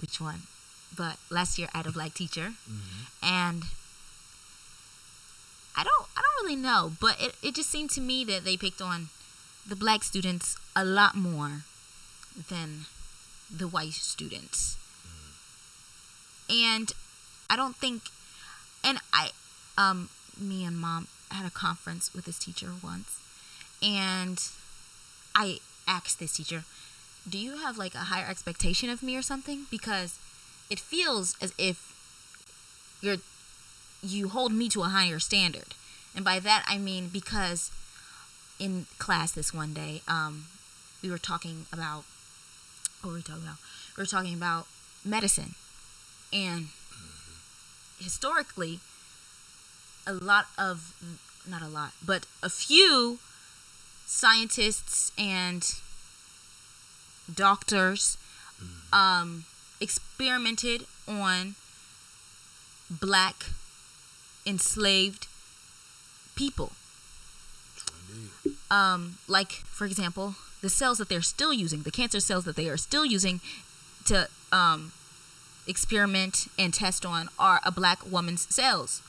[0.00, 0.42] which one.
[0.96, 2.52] But last year I had a black teacher,
[3.22, 3.64] and
[5.76, 8.56] I don't I don't really know, but it, it just seemed to me that they
[8.56, 9.08] picked on
[9.66, 11.62] the black students a lot more
[12.48, 12.86] than
[13.54, 14.76] the white students.
[16.48, 16.92] And
[17.48, 18.02] I don't think
[18.82, 19.30] and I
[19.76, 20.08] um
[20.38, 23.18] me and mom had a conference with this teacher once
[23.82, 24.42] and
[25.34, 26.64] I asked this teacher,
[27.28, 30.18] do you have like a higher expectation of me or something because
[30.70, 31.92] it feels as if
[33.00, 33.18] you're
[34.04, 35.74] you hold me to a higher standard.
[36.14, 37.72] And by that i mean because
[38.60, 40.44] in class this one day um
[41.02, 42.04] we were talking about
[43.04, 43.58] what were we talking about?
[43.96, 44.66] We were talking about
[45.04, 45.54] medicine.
[46.32, 46.68] And
[47.98, 48.80] historically
[50.06, 50.94] a lot of
[51.48, 53.18] not a lot but a few
[54.06, 55.74] scientists and
[57.32, 58.18] doctors
[58.92, 59.44] um,
[59.80, 61.54] experimented on
[62.90, 63.46] black
[64.46, 65.26] enslaved
[66.34, 66.72] people.
[68.70, 72.68] Um, like, for example, the cells that they're still using, the cancer cells that they
[72.68, 73.40] are still using
[74.06, 74.92] to um,
[75.66, 79.02] experiment and test on are a black woman's cells.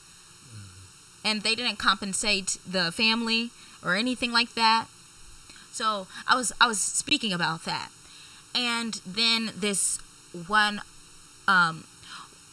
[1.23, 3.49] And they didn't compensate the family
[3.83, 4.85] or anything like that.
[5.71, 7.89] So I was I was speaking about that.
[8.53, 9.97] And then this
[10.47, 10.81] one
[11.47, 11.85] um,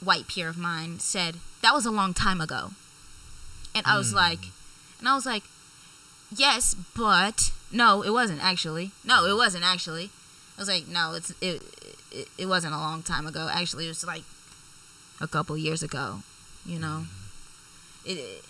[0.02, 2.70] white peer of mine said, That was a long time ago.
[3.74, 4.16] And I was hmm.
[4.16, 4.40] like,
[4.98, 5.44] and I was like,
[6.34, 8.90] Yes, but no, it wasn't actually.
[9.04, 10.10] No, it wasn't actually.
[10.56, 11.62] I was like, No, it's it
[12.10, 13.48] it, it wasn't a long time ago.
[13.50, 14.24] Actually, it was like
[15.20, 16.22] a couple years ago.
[16.66, 17.06] You know,
[18.04, 18.10] hmm.
[18.10, 18.44] it, it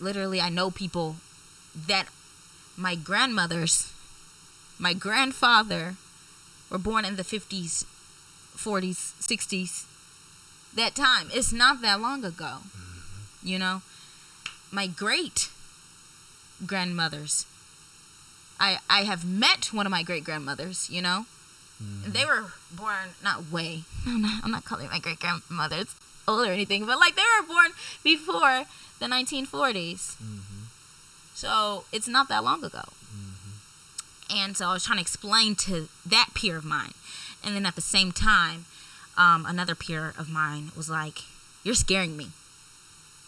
[0.00, 1.16] literally I know people
[1.86, 2.06] that
[2.76, 3.92] my grandmothers,
[4.78, 5.96] my grandfather
[6.70, 7.84] were born in the 50s,
[8.56, 9.84] 40s, 60s.
[10.74, 11.28] That time.
[11.32, 12.58] It's not that long ago.
[13.42, 13.82] You know?
[14.70, 15.48] My great
[16.66, 17.46] grandmothers.
[18.58, 21.26] I I have met one of my great grandmothers, you know?
[22.04, 23.84] And they were born not way.
[24.06, 25.94] I'm not, I'm not calling my great grandmothers
[26.28, 27.70] old or anything, but like they were born
[28.04, 28.64] before
[28.98, 30.16] the 1940s.
[30.16, 30.64] Mm-hmm.
[31.34, 32.84] So it's not that long ago.
[33.14, 34.36] Mm-hmm.
[34.36, 36.92] And so I was trying to explain to that peer of mine.
[37.42, 38.66] And then at the same time,
[39.16, 41.20] um, another peer of mine was like,
[41.62, 42.28] You're scaring me.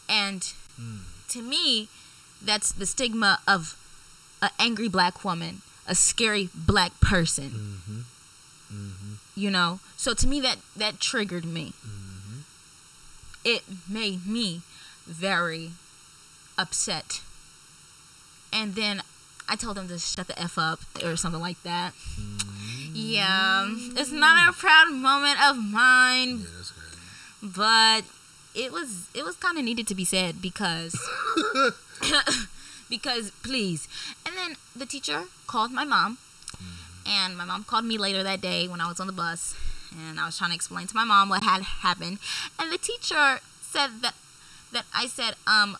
[0.08, 0.44] And
[0.76, 0.98] hmm.
[1.28, 1.88] to me,
[2.44, 3.76] that's the stigma of
[4.40, 7.50] an angry black woman, a scary black person.
[7.50, 8.00] Mm-hmm.
[8.72, 9.12] Mm-hmm.
[9.34, 9.80] You know?
[9.96, 11.72] So to me, that, that triggered me.
[11.86, 12.40] Mm-hmm.
[13.44, 14.62] It made me
[15.06, 15.72] very
[16.58, 17.20] upset.
[18.52, 19.02] And then
[19.48, 21.92] I told them to shut the F up or something like that.
[22.94, 27.55] Yeah, it's not a proud moment of mine, Yeah, that's great.
[27.57, 28.05] but
[28.55, 30.94] it was it was kind of needed to be said because
[32.90, 33.88] because please.
[34.26, 36.18] And then the teacher called my mom,
[37.07, 39.55] and my mom called me later that day when I was on the bus,
[40.09, 42.18] and I was trying to explain to my mom what had happened,
[42.59, 44.14] and the teacher said that
[44.72, 45.76] that I said um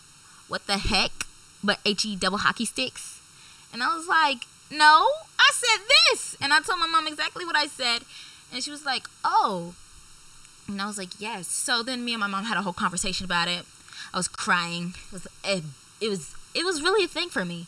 [0.47, 1.11] what the heck,
[1.63, 3.19] but he double hockey sticks,
[3.71, 5.07] and I was like no,
[5.39, 8.01] I said this, and I told my mom exactly what I said,
[8.51, 9.75] and she was like oh.
[10.67, 11.47] And I was like, yes.
[11.47, 13.65] So then me and my mom had a whole conversation about it.
[14.13, 14.93] I was crying.
[15.07, 15.63] It was it,
[15.99, 17.67] it was it was really a thing for me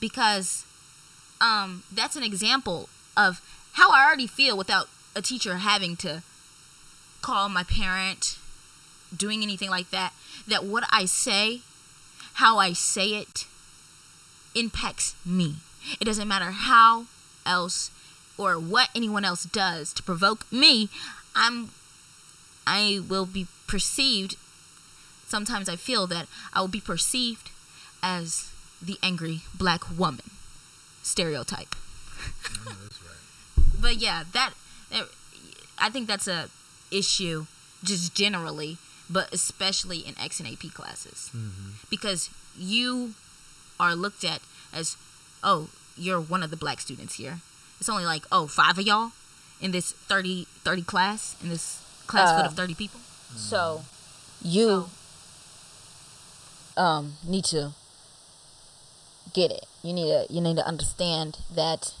[0.00, 0.64] because
[1.40, 3.40] um, that's an example of
[3.72, 6.22] how I already feel without a teacher having to
[7.22, 8.38] call my parent,
[9.14, 10.12] doing anything like that.
[10.46, 11.62] That what I say,
[12.34, 13.46] how I say it,
[14.54, 15.56] impacts me.
[16.00, 17.06] It doesn't matter how
[17.44, 17.90] else
[18.38, 20.88] or what anyone else does to provoke me.
[21.34, 21.70] I'm
[22.66, 24.36] I will be perceived
[25.26, 27.50] sometimes I feel that I will be perceived
[28.02, 30.30] as the angry black woman
[31.02, 31.74] stereotype.
[32.66, 32.76] Right.
[33.78, 34.54] But yeah, that,
[34.90, 35.04] that
[35.78, 36.48] I think that's a
[36.90, 37.44] issue
[37.84, 41.30] just generally, but especially in X and AP classes.
[41.36, 41.72] Mm-hmm.
[41.90, 43.12] Because you
[43.78, 44.40] are looked at
[44.72, 44.96] as,
[45.42, 47.40] oh, you're one of the black students here.
[47.80, 49.12] It's only like, oh, five of y'all
[49.60, 53.00] in this 30, 30 class, in this class full Uh, of 30 people.
[53.36, 53.82] So
[54.42, 54.88] you
[56.76, 57.72] um need to
[59.34, 59.66] get it.
[59.82, 61.92] You need to you need to understand that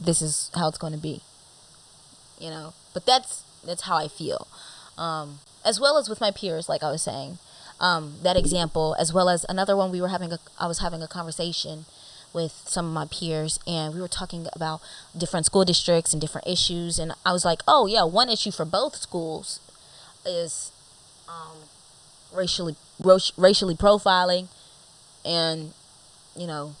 [0.00, 1.22] this is how it's going to be.
[2.38, 4.46] You know, but that's that's how I feel.
[4.98, 7.38] Um, as well as with my peers, like I was saying,
[7.80, 9.90] um, that example, as well as another one.
[9.90, 11.84] We were having a I was having a conversation
[12.32, 14.80] with some of my peers, and we were talking about
[15.16, 18.64] different school districts and different issues, and I was like, oh yeah, one issue for
[18.64, 19.60] both schools
[20.24, 20.72] is
[21.28, 21.58] um,
[22.34, 24.48] racially ro- racially profiling
[25.24, 25.72] and
[26.36, 26.74] you know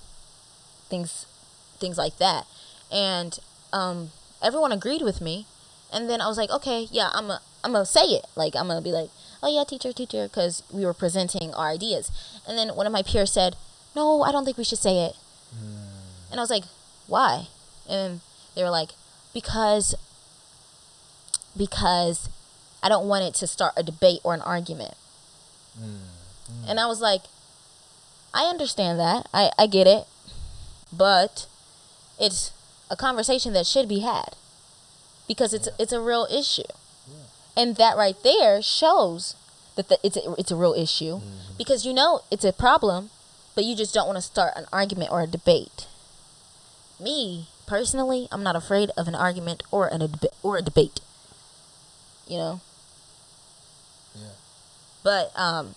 [0.88, 1.26] things
[1.78, 2.46] things like that.
[2.90, 3.38] And
[3.72, 4.10] um,
[4.42, 5.46] everyone agreed with me
[5.92, 8.26] and then i was like okay yeah i'm a, i'm gonna say it.
[8.36, 9.10] Like i'm gonna be like
[9.42, 12.10] oh yeah teacher teacher because we were presenting our ideas.
[12.48, 13.56] And then one of my peers said
[13.94, 15.16] no i don't think we should say it
[16.30, 16.64] and i was like
[17.06, 17.46] why
[17.88, 18.20] and
[18.54, 18.90] they were like
[19.32, 19.94] because
[21.56, 22.28] because
[22.82, 24.94] I don't want it to start a debate or an argument.
[25.76, 26.68] Mm-hmm.
[26.68, 27.22] And I was like,
[28.32, 29.28] I understand that.
[29.32, 30.04] I, I get it.
[30.92, 31.46] But
[32.20, 32.52] it's
[32.90, 34.36] a conversation that should be had.
[35.26, 36.70] Because it's it's a real issue.
[37.56, 39.34] And that right there shows
[39.74, 41.56] that the, it's a, it's a real issue mm-hmm.
[41.58, 43.10] because you know it's a problem,
[43.56, 45.88] but you just don't want to start an argument or a debate.
[47.00, 50.08] Me personally, I'm not afraid of an argument or an,
[50.42, 51.00] or a debate.
[52.28, 52.60] You know.
[54.14, 54.36] Yeah.
[55.02, 55.74] But um,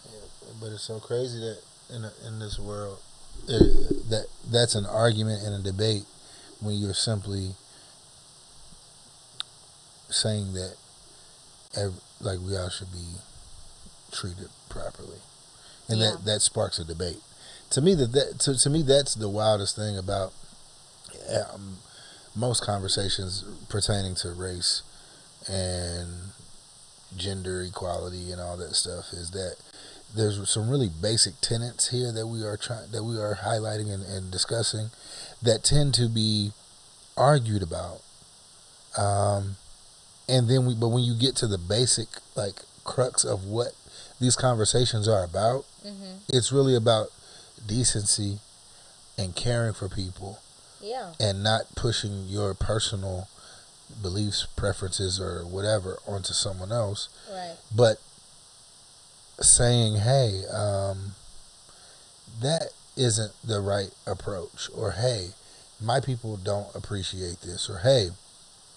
[0.60, 1.62] But it's so crazy that
[1.96, 3.00] in a, in this world,
[3.48, 3.58] uh,
[4.10, 6.04] that that's an argument and a debate
[6.60, 7.52] when you're simply
[10.10, 10.76] saying that,
[11.76, 13.06] ev like we all should be
[14.12, 15.20] treated properly,
[15.88, 16.12] and Yeah.
[16.12, 17.22] that that sparks a debate.
[17.72, 20.34] To me, that, that to, to me that's the wildest thing about
[21.30, 21.78] um,
[22.36, 24.82] most conversations pertaining to race
[25.48, 26.32] and
[27.16, 29.56] gender equality and all that stuff is that
[30.16, 34.04] there's some really basic tenets here that we are trying that we are highlighting and,
[34.04, 34.90] and discussing
[35.42, 36.52] that tend to be
[37.16, 38.02] argued about.
[38.98, 39.58] Um,
[40.28, 43.74] and then we but when you get to the basic like crux of what
[44.20, 45.66] these conversations are about
[46.28, 47.10] it's really about
[47.66, 48.40] decency
[49.18, 50.40] and caring for people
[50.82, 53.28] yeah, and not pushing your personal
[54.02, 57.58] beliefs preferences or whatever onto someone else right.
[57.76, 58.00] but
[59.42, 61.16] saying, "Hey, um,
[62.42, 65.32] that isn't the right approach," or "Hey,
[65.82, 68.12] my people don't appreciate this," or "Hey,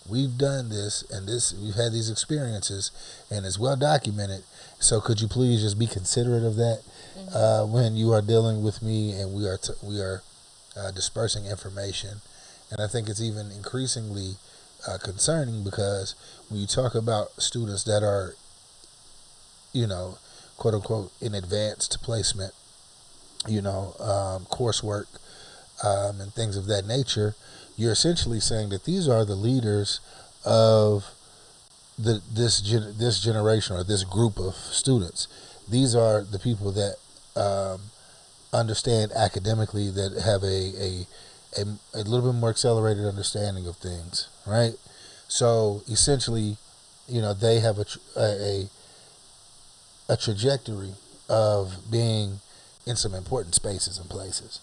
[0.09, 2.91] we've done this and this, we've had these experiences,
[3.31, 4.43] and it's well documented.
[4.79, 6.83] So could you please just be considerate of that
[7.35, 10.23] uh, when you are dealing with me and we are t- we are
[10.77, 12.21] uh, dispersing information?"
[12.71, 14.37] And I think it's even increasingly
[14.89, 16.15] uh, concerning because
[16.49, 18.35] when you talk about students that are,
[19.73, 20.19] you know,
[20.57, 22.55] quote unquote, in advanced placement,
[23.47, 25.07] you know, um, coursework,
[25.83, 27.35] um, and things of that nature,
[27.77, 30.01] you're essentially saying that these are the leaders
[30.45, 31.15] of
[31.99, 35.29] the this gen- this generation or this group of students.
[35.69, 36.97] These are the people that
[37.37, 37.81] um,
[38.53, 41.07] understand academically, that have a, a
[41.61, 44.75] a a little bit more accelerated understanding of things, right?
[45.29, 46.57] So essentially,
[47.09, 47.87] you know, they have a
[48.19, 48.69] a
[50.09, 50.95] a trajectory
[51.29, 52.41] of being
[52.87, 54.61] in some important spaces and places.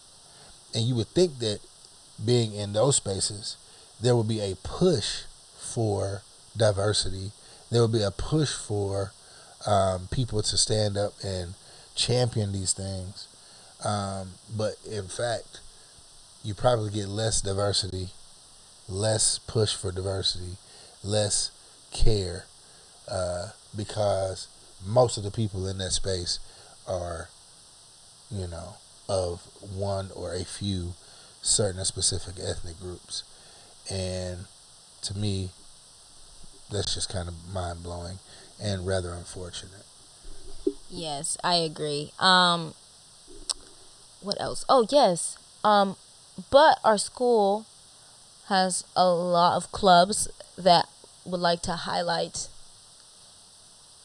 [0.73, 1.59] And you would think that
[2.23, 3.57] being in those spaces,
[4.01, 5.23] there would be a push
[5.57, 6.21] for
[6.55, 7.31] diversity.
[7.71, 9.11] There would be a push for
[9.65, 11.53] um, people to stand up and
[11.99, 13.27] champion these things.
[13.83, 15.59] Um, but in fact,
[16.43, 18.09] you probably get less diversity,
[18.87, 20.57] less push for diversity,
[21.03, 21.51] less
[21.91, 22.45] care,
[23.09, 24.47] uh, because
[24.85, 26.39] most of the people in that space
[26.87, 27.29] are,
[28.31, 28.75] you know,
[29.09, 29.41] of
[29.75, 30.93] one or a few
[31.41, 33.23] certain specific ethnic groups.
[33.91, 34.45] And
[35.01, 35.49] to me,
[36.71, 38.19] that's just kind of mind blowing
[38.61, 39.85] and rather unfortunate.
[40.89, 42.11] Yes, I agree.
[42.19, 42.73] Um,
[44.21, 44.65] what else?
[44.67, 45.37] Oh, yes.
[45.63, 45.95] Um,
[46.49, 47.65] but our school
[48.47, 50.89] has a lot of clubs that
[51.25, 52.47] would like to highlight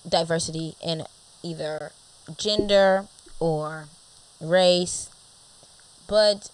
[0.07, 1.05] diversity in
[1.43, 1.93] either
[2.37, 3.07] gender
[3.41, 3.87] or
[4.41, 5.09] race.
[6.07, 6.51] But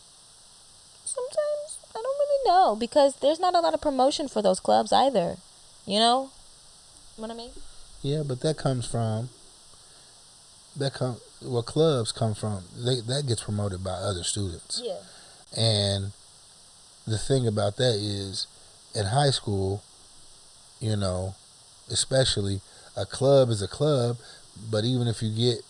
[1.05, 4.93] sometimes I don't really know because there's not a lot of promotion for those clubs
[4.93, 5.39] either.
[5.87, 6.31] You know
[7.17, 7.51] what I mean?
[8.03, 9.31] Yeah, but that comes from
[10.77, 14.83] that come well clubs come from they, that gets promoted by other students.
[14.85, 14.99] Yeah.
[15.57, 16.13] And
[17.07, 18.47] the thing about that is
[18.95, 19.83] in high school,
[20.81, 21.35] you know,
[21.91, 22.61] especially
[22.97, 24.17] a club is a club,
[24.71, 25.65] but even if you get,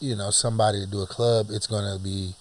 [0.00, 2.34] you know, somebody to do a club, it's going to be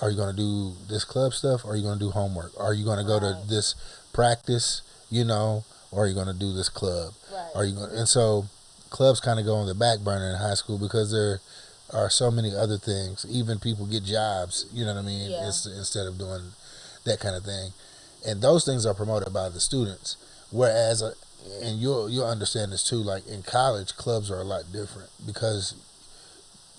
[0.00, 2.52] are you going to do this club stuff or are you going to do homework?
[2.58, 3.74] Are you going to go to this
[4.12, 7.14] practice, you know, or are you going to do this club?
[7.32, 7.50] Right.
[7.56, 8.46] Are you going and so
[8.90, 11.40] clubs kind of go on the back burner in high school because there
[11.92, 13.24] are so many other things.
[13.28, 15.46] Even people get jobs, you know what I mean, Yeah.
[15.46, 16.52] ins- instead of doing
[17.04, 17.72] that kind of thing.
[18.26, 20.16] And those things are promoted by the students.
[20.50, 21.14] Whereas, uh,
[21.62, 22.96] and you'll you'll understand this too.
[22.96, 25.74] Like in college, clubs are a lot different because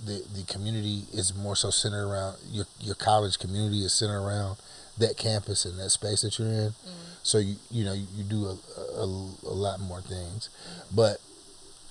[0.04, 4.58] the the community is more so centered around your your college community is centered around
[4.98, 6.74] that campus and that space that you're in.
[7.24, 8.58] So you you know you, you do a,
[8.98, 10.50] a, a lot more things,
[10.94, 11.20] but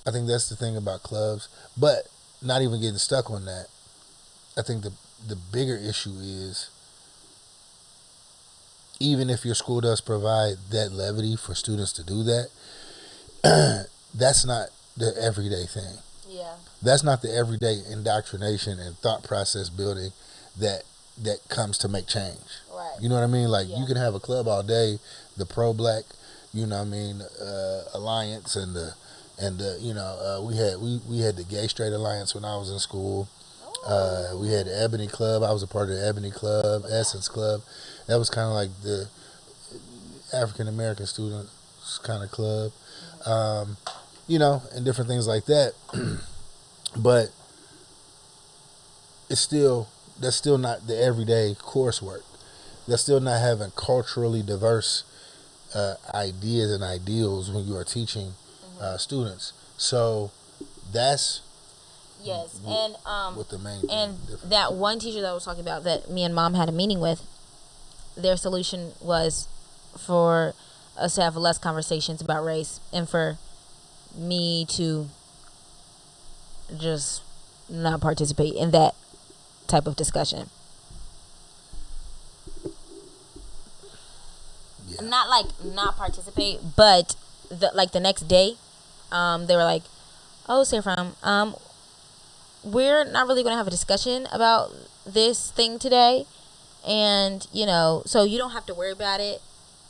[0.09, 1.47] I think that's the thing about clubs.
[1.77, 2.07] But
[2.41, 3.67] not even getting stuck on that.
[4.57, 4.91] I think the
[5.27, 6.69] the bigger issue is
[8.99, 12.49] even if your school does provide that levity for students to do that,
[14.15, 15.97] that's not the everyday thing.
[16.27, 16.55] Yeah.
[16.81, 20.11] That's not the everyday indoctrination and thought process building
[20.57, 20.83] that
[21.21, 22.39] that comes to make change.
[22.73, 22.95] Right.
[23.01, 23.49] You know what I mean?
[23.49, 23.79] Like Yeah.
[23.79, 24.99] you can have a club all day,
[25.37, 26.03] the pro black,
[26.53, 28.93] you know what I mean, uh, alliance and the
[29.39, 32.45] and the you know uh, we had we, we had the gay straight alliance when
[32.45, 33.27] I was in school.
[33.87, 35.41] Uh, we had the Ebony Club.
[35.41, 37.61] I was a part of the Ebony Club, Essence Club.
[38.07, 39.07] That was kind of like the
[40.33, 42.71] African American students kind of club,
[43.25, 43.77] um,
[44.27, 45.73] you know, and different things like that.
[46.97, 47.31] but
[49.29, 49.87] it's still
[50.19, 52.23] that's still not the everyday coursework.
[52.87, 55.03] That's still not having culturally diverse
[55.73, 58.33] uh, ideas and ideals when you are teaching
[58.79, 59.53] uh, students.
[59.77, 60.31] So
[60.91, 61.41] that's
[62.21, 64.43] Yes, Wh- and um, what the main and difference.
[64.49, 66.99] that one teacher that I was talking about that me and mom had a meeting
[66.99, 67.21] with,
[68.17, 69.47] their solution was
[69.97, 70.53] for
[70.97, 73.37] us to have less conversations about race and for
[74.13, 75.07] me to
[76.77, 77.21] just
[77.69, 78.95] not participate in that
[79.67, 80.49] type of discussion.
[84.89, 85.01] Yeah.
[85.01, 87.15] Not like not participate, but
[87.49, 88.57] the, like the next day,
[89.11, 89.83] um, they were like,
[90.47, 91.55] "Oh, Seraphim, um,
[92.63, 94.71] we're not really going to have a discussion about
[95.05, 96.25] this thing today
[96.87, 99.41] and you know so you don't have to worry about it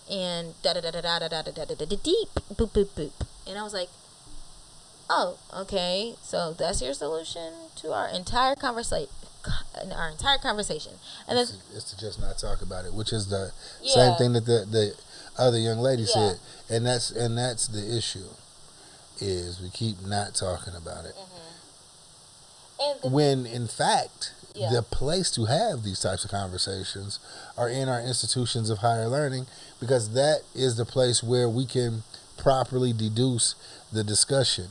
[0.10, 2.88] and da da da da da da da da da da da deep boop boop
[2.95, 3.12] boop
[3.47, 3.89] and i was like
[5.10, 9.10] oh okay so that's your solution to our entire conversation
[9.95, 10.93] our entire conversation
[11.27, 13.51] and then It's, to, it's to just not talk about it, which is the
[13.82, 13.93] Yeah.
[13.93, 14.93] same thing that the, the
[15.38, 16.08] other young lady Yeah.
[16.13, 18.27] said, and that's and that's the issue,
[19.21, 21.15] is we keep not talking about it.
[22.82, 24.72] and the, When in fact, Yeah.
[24.72, 27.20] the place to have these types of conversations
[27.57, 29.47] are in our institutions of higher learning,
[29.80, 32.03] because that is the place where we can
[32.38, 33.55] properly deduce
[33.91, 34.70] the discussion,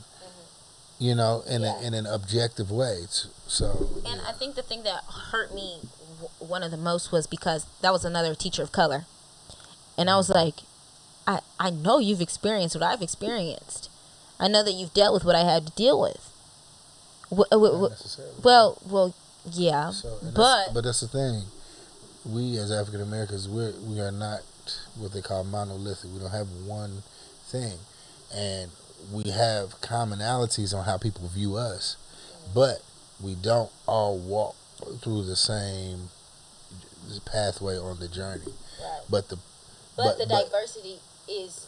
[0.97, 1.63] you know, in Mm-hmm.
[1.63, 1.79] Yeah.
[1.83, 3.05] a, in an objective way.
[3.47, 4.27] So And yeah.
[4.27, 5.77] I think the thing that hurt me
[6.21, 9.05] w- one of the most was because that was another teacher of color.
[9.97, 10.55] And I was like,
[11.27, 13.88] I, I know you've experienced what I've experienced.
[14.39, 16.25] I know that you've dealt with what I had to deal with.
[17.29, 18.33] W- w- Not w- necessarily.
[18.43, 19.13] well, well,
[19.51, 21.43] yeah, So, but that's, but that's the thing.
[22.25, 24.41] We as African Americans, we we are not
[24.97, 26.11] what they call monolithic.
[26.13, 27.03] We don't have one
[27.47, 27.77] thing,
[28.33, 28.71] and
[29.11, 31.95] we have commonalities on how people view us,
[32.53, 32.81] but
[33.21, 34.55] we don't all walk
[35.01, 36.09] through the same
[37.25, 38.41] pathway on the journey.
[38.81, 39.01] Right.
[39.09, 39.37] But the
[39.95, 41.67] But, But- the but- diversity is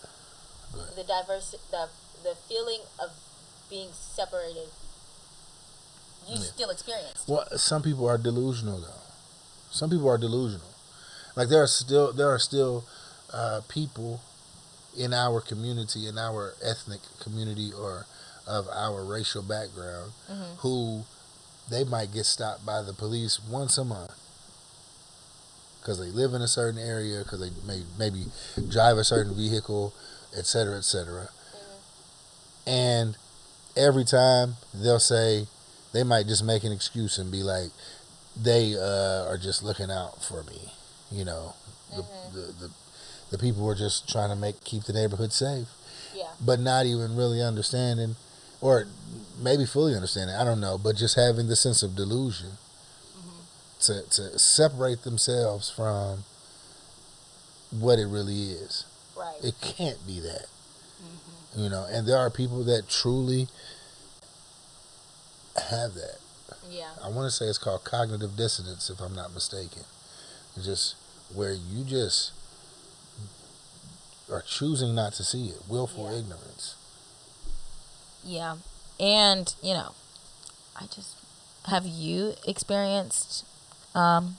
[0.95, 1.87] the diverse the
[2.23, 3.11] the feeling of
[3.69, 4.69] being separated.
[6.27, 6.43] You Yeah.
[6.43, 7.19] still experience.
[7.27, 9.01] well, some people are delusional though.
[9.71, 10.67] Some people are delusional.
[11.35, 12.83] Like there are still there are still
[13.33, 14.21] uh, people
[14.95, 18.05] in our community, in our ethnic community, or
[18.45, 20.55] of our racial background, Mhm.
[20.57, 21.05] who
[21.69, 24.11] they might get stopped by the police once a month
[25.79, 28.25] because they live in a certain area, because they may maybe
[28.67, 29.93] drive a certain vehicle,
[30.35, 31.29] et cetera, et cetera.
[32.67, 33.17] And
[33.75, 35.47] every time they'll say,
[35.93, 37.71] they might just make an excuse and be like,
[38.41, 40.71] they uh, are just looking out for me,
[41.11, 41.53] you know.
[41.95, 42.33] The, Mhm.
[42.33, 42.69] the, the,
[43.31, 45.67] the people were just trying to make keep the neighborhood safe
[46.15, 46.27] Yeah.
[46.39, 48.15] but not even really understanding,
[48.61, 48.87] or
[49.37, 50.35] maybe fully understanding.
[50.35, 52.57] I don't know, but just having the sense of delusion
[53.81, 56.23] to to separate themselves from
[57.71, 58.85] what it really is.
[59.17, 59.35] Right.
[59.43, 60.45] It can't be that,
[61.55, 61.85] you know.
[61.89, 63.47] And there are people that truly
[65.69, 66.17] have that.
[66.69, 66.91] yeah.
[67.03, 69.83] I want to say it's called cognitive dissonance, if I'm not mistaken.
[70.55, 70.95] It's just
[71.33, 72.31] where you just
[74.31, 76.17] are choosing not to see it, willful Yeah.
[76.19, 76.75] ignorance.
[78.23, 78.55] Yeah.
[78.99, 79.93] And, you know,
[80.75, 81.15] I just
[81.65, 83.45] have you experienced
[83.93, 84.37] um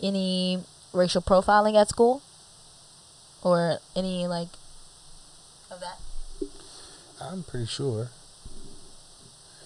[0.00, 0.62] any
[0.92, 2.22] racial profiling at school?
[3.42, 4.48] Or any like
[5.70, 5.98] of that?
[7.30, 8.08] I'm pretty sure.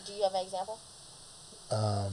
[0.05, 0.79] Do you have an example?
[1.71, 2.13] Um,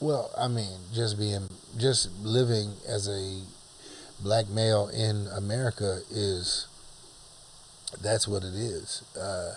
[0.00, 3.40] well, I mean, just being, just living as a
[4.22, 6.66] black male in America is,
[8.00, 9.02] that's what it is.
[9.18, 9.54] Uh,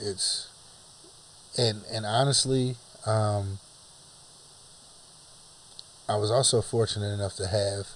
[0.00, 0.48] it's,
[1.58, 2.76] and and honestly,
[3.06, 3.58] um,
[6.08, 7.88] I was also fortunate enough to have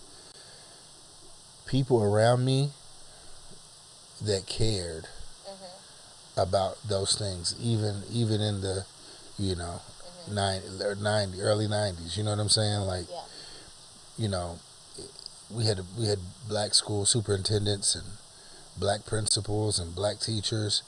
[1.67, 2.71] people around me
[4.23, 5.07] that cared
[6.37, 8.85] about those things, even even in the,
[9.39, 9.81] you know,
[10.31, 12.17] nine, or 90, early nineties.
[12.17, 12.81] You know what I'm saying?
[12.81, 13.21] Like, Yeah.
[14.19, 14.59] you know,
[15.51, 18.05] we had we had black school superintendents and
[18.77, 20.83] black principals and black teachers,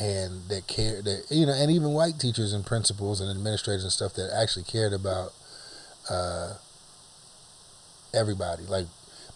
[0.00, 3.92] and that cared that you know, and even white teachers and principals and administrators and
[3.92, 5.32] stuff that actually cared about
[6.08, 6.54] uh,
[8.14, 8.62] everybody.
[8.64, 8.86] Like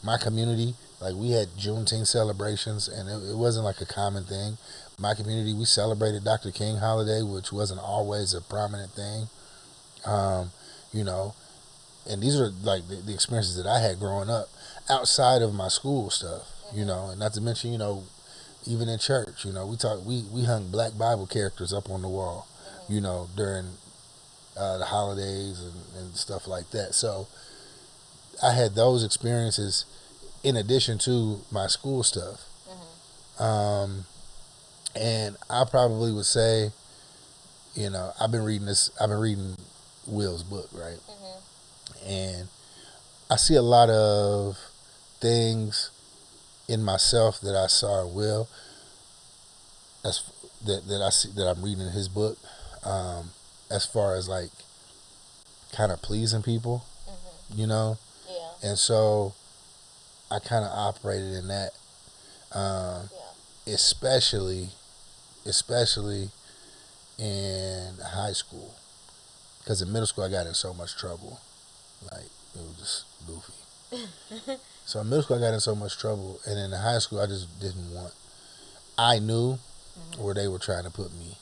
[0.03, 4.57] my community, like we had Juneteenth celebrations, and it, it wasn't like a common thing.
[4.98, 6.53] My community, we celebrated Dr.
[6.53, 9.26] King holiday, which wasn't always a prominent thing.
[10.07, 10.53] Um,
[10.92, 11.34] you know,
[12.09, 14.48] and these are like the, the experiences that I had growing up
[14.88, 16.48] outside of my school stuff.
[16.72, 18.05] You know, and not to mention, you know,
[18.66, 22.03] even in church, you know, we talk we we hung black Bible characters up on
[22.03, 22.46] the wall,
[22.88, 23.66] you know, during
[24.57, 26.94] uh, the holidays and, and stuff like that.
[26.94, 27.26] So
[28.42, 29.84] I had those experiences
[30.43, 32.45] in addition to my school stuff.
[33.38, 34.05] Um,
[34.95, 36.70] and I probably would say,
[37.74, 38.90] you know, I've been reading this.
[39.01, 39.57] I've been reading
[40.07, 40.99] Will's book, right?
[42.07, 42.49] And
[43.30, 44.59] I see a lot of
[45.20, 45.90] things
[46.68, 48.49] in myself that I saw in Will.
[50.05, 50.22] As
[50.66, 52.36] that that I see that I'm reading in his book,
[52.84, 53.30] um,
[53.70, 54.51] as far as like
[55.72, 56.84] kind of pleasing people,
[57.55, 57.97] you know,
[58.28, 58.70] Yeah.
[58.70, 59.32] and so
[60.33, 61.72] I kind of operated in that,
[62.53, 63.11] um,
[63.66, 64.70] especially,
[65.45, 66.30] especially
[67.18, 68.74] in high school,
[69.59, 71.39] because in middle school I got in so much trouble,
[72.11, 74.59] like it was just goofy.
[74.87, 77.26] so in middle school I got in so much trouble, and in high school I
[77.26, 78.14] just didn't want.
[78.97, 79.59] I knew
[80.18, 81.37] where they were trying to put me,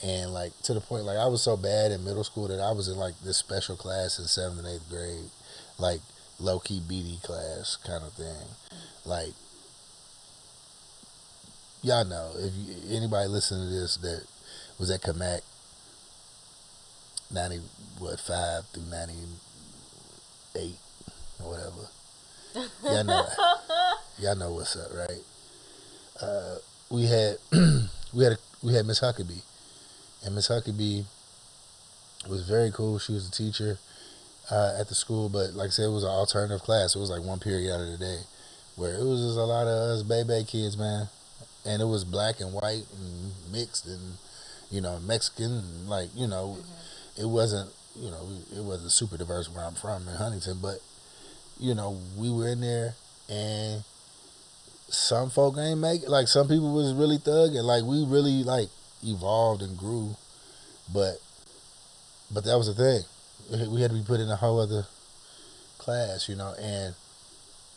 [0.00, 2.70] and like to the point like I was so bad in middle school that I
[2.70, 5.28] was in like this special class in seventh and eighth grade,
[5.76, 6.00] like
[6.42, 8.46] low key BD class kind of thing,
[9.04, 9.32] like.
[11.84, 14.24] Y'all know if you, anybody listening to this that
[14.78, 15.40] was at Kamak,
[17.32, 17.60] ninety
[17.98, 19.14] what five through ninety
[20.56, 20.76] eight
[21.42, 22.68] or whatever.
[22.84, 23.26] Y'all know,
[24.18, 25.22] y'all know what's up, right?
[26.20, 26.56] Uh,
[26.90, 27.36] we had
[28.12, 29.42] we had a, we had Miss Huckabee,
[30.24, 31.04] and Miss Huckabee
[32.28, 32.98] was very cool.
[32.98, 33.78] She was a teacher
[34.50, 36.94] uh, at the school, but like I said, it was an alternative class.
[36.94, 38.18] It was like one period out of the day,
[38.76, 41.08] where it was just a lot of us baby kids, man,
[41.64, 44.18] and it was black and white and mixed and
[44.70, 46.58] you know Mexican, and like you know,
[47.18, 50.78] it wasn't you know it wasn't super diverse where I'm from in Huntington, but
[51.58, 52.94] you know we were in there
[53.28, 53.84] and
[54.88, 56.08] some folk ain't make it.
[56.08, 57.64] Like some people was really thugging.
[57.64, 58.68] Like we really like
[59.02, 60.16] evolved and grew,
[60.92, 61.16] but
[62.32, 63.02] but that was the thing.
[63.50, 64.86] We had to be put in a whole other
[65.78, 66.54] class, you know.
[66.60, 66.94] And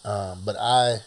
[0.03, 0.97] um, but I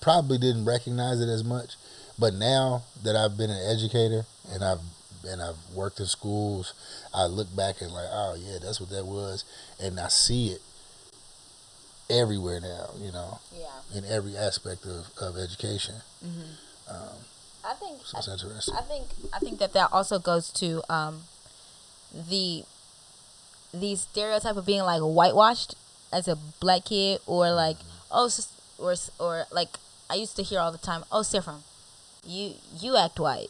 [0.00, 1.74] probably didn't recognize it as much.
[2.18, 4.80] But now that I've been an educator and I've
[5.26, 6.74] and I've worked in schools,
[7.14, 9.44] I look back and like, oh yeah, that's what that was,
[9.80, 10.60] and I see it
[12.10, 12.90] everywhere now.
[12.98, 13.98] You know, Yeah.
[13.98, 15.96] in every aspect of, of education.
[16.24, 16.94] Mm-hmm.
[16.94, 17.16] Um,
[17.66, 18.74] I think so interesting.
[18.76, 21.22] I think I think that that also goes to um,
[22.12, 22.64] the
[23.80, 25.74] the stereotype of being like whitewashed
[26.12, 27.56] as a black kid, or mm-hmm.
[27.56, 27.76] like
[28.10, 28.30] oh,
[28.78, 29.68] or or like
[30.08, 31.62] I used to hear all the time, oh, Seraphim,
[32.24, 33.48] you you act white,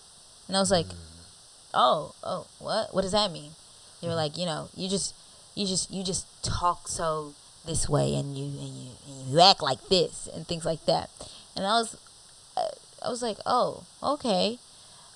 [0.48, 1.74] and I was like, mm-hmm.
[1.74, 2.94] oh oh what?
[2.94, 3.52] What does that mean?
[4.00, 4.18] They were mm-hmm.
[4.18, 5.14] like, you know, you just
[5.54, 7.34] you just you just talk so
[7.66, 11.10] this way, and you and you and you act like this, and things like that,
[11.56, 11.96] and I was
[12.56, 14.58] uh, I was like, oh, okay.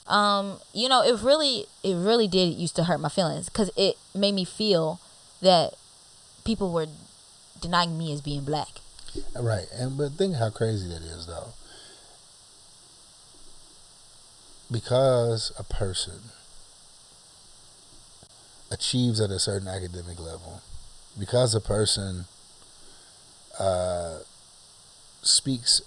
[0.08, 3.96] Um, you know, it really, it really did used to hurt my feelings because it
[4.14, 5.00] made me feel
[5.42, 5.74] that
[6.44, 6.86] people were
[7.60, 8.80] denying me as being black.
[9.38, 11.48] Right, and but think how crazy that is, though.
[14.70, 16.30] Because a person
[18.70, 20.60] achieves at a certain academic level,
[21.18, 22.26] because a person
[23.58, 24.18] uh,
[25.22, 25.80] speaks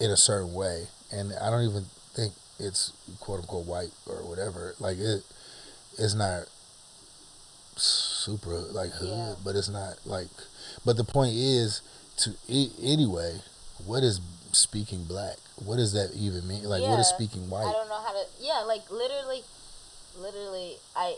[0.00, 1.86] in a certain way, and I don't even
[2.62, 4.74] it's quote unquote white or whatever.
[4.78, 5.22] Like it,
[5.98, 6.44] it's not
[7.76, 9.34] super like hood, Yeah.
[9.44, 10.28] but it's not like.
[10.84, 11.82] But the point is,
[12.18, 13.40] to anyway,
[13.84, 14.20] what is
[14.52, 15.36] speaking black?
[15.64, 16.64] What does that even mean?
[16.64, 17.66] Like, what is speaking white?
[17.66, 18.24] I don't know how to.
[18.40, 19.42] Yeah, like literally,
[20.18, 21.16] literally, I.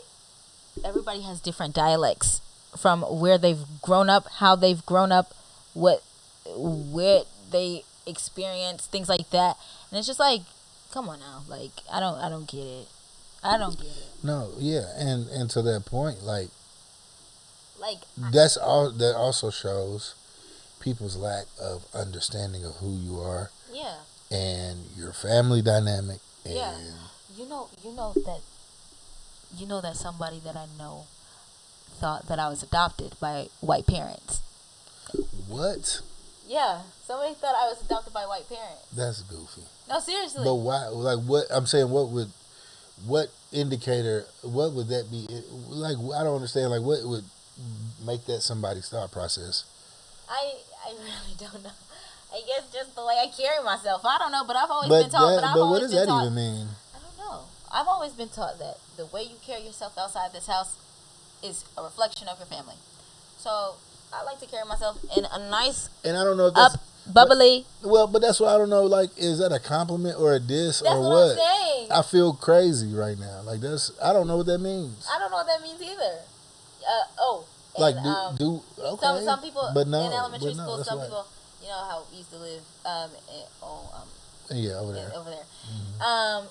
[0.83, 2.41] Everybody has different dialects
[2.77, 5.33] from where they've grown up, how they've grown up,
[5.73, 6.03] what,
[6.45, 9.55] where they experience things like that,
[9.89, 10.41] and it's just like,
[10.95, 12.87] come on now, like I don't, I don't get it,
[13.43, 14.07] I don't get it.
[14.23, 16.47] No, yeah, and and to that point, like
[17.79, 17.99] Like,
[18.31, 18.89] that's all.
[18.91, 20.15] That also shows
[20.79, 23.97] people's lack of understanding of who you are yeah,
[24.31, 26.19] and your family dynamic.
[26.45, 26.77] And Yeah.
[27.35, 28.39] you know, you know that,
[29.57, 31.05] you know that somebody that I know
[31.99, 34.39] thought that I was adopted by white parents.
[35.47, 36.01] what?
[36.47, 38.85] Yeah, somebody thought I was adopted by white parents.
[38.95, 39.63] That's goofy.
[39.89, 40.43] No, seriously.
[40.43, 40.87] But why?
[40.87, 41.45] Like what?
[41.49, 42.29] I'm saying, what would,
[43.05, 44.25] what indicator?
[44.43, 45.25] What would that be?
[45.69, 46.69] Like I don't understand.
[46.71, 47.23] Like what would
[48.05, 49.63] make that somebody's thought process?
[50.29, 50.53] I
[50.85, 51.71] I really don't know.
[52.33, 54.01] I guess just the way I carry myself.
[54.05, 55.41] I don't know, but I've always But been taught.
[55.41, 56.67] that, but but what does that taught, even mean?
[56.93, 57.41] I don't know.
[57.71, 60.75] I've always been taught that the way you carry yourself outside this house
[61.41, 62.75] is a reflection of your family.
[63.37, 63.75] So
[64.13, 66.81] I like to carry myself in a nice, And I don't know if that's up,
[67.13, 67.65] bubbly.
[67.83, 68.83] well, but that's what I don't know.
[68.85, 71.91] Like, is that a compliment or a diss That's or what, what?
[71.91, 73.41] I feel crazy right now.
[73.43, 75.07] Like that's I don't know what that means.
[75.13, 76.19] I don't know what that means either.
[76.85, 77.45] Uh, oh,
[77.75, 79.05] and, Like do um, do okay.
[79.05, 81.05] some some people but no, in elementary but no, school, some right.
[81.05, 81.25] people,
[81.61, 84.07] you know how we used to live um in, oh um
[84.55, 85.09] Yeah, over there.
[85.09, 85.19] Mm-hmm.
[85.19, 86.07] over there.
[86.07, 86.47] Um,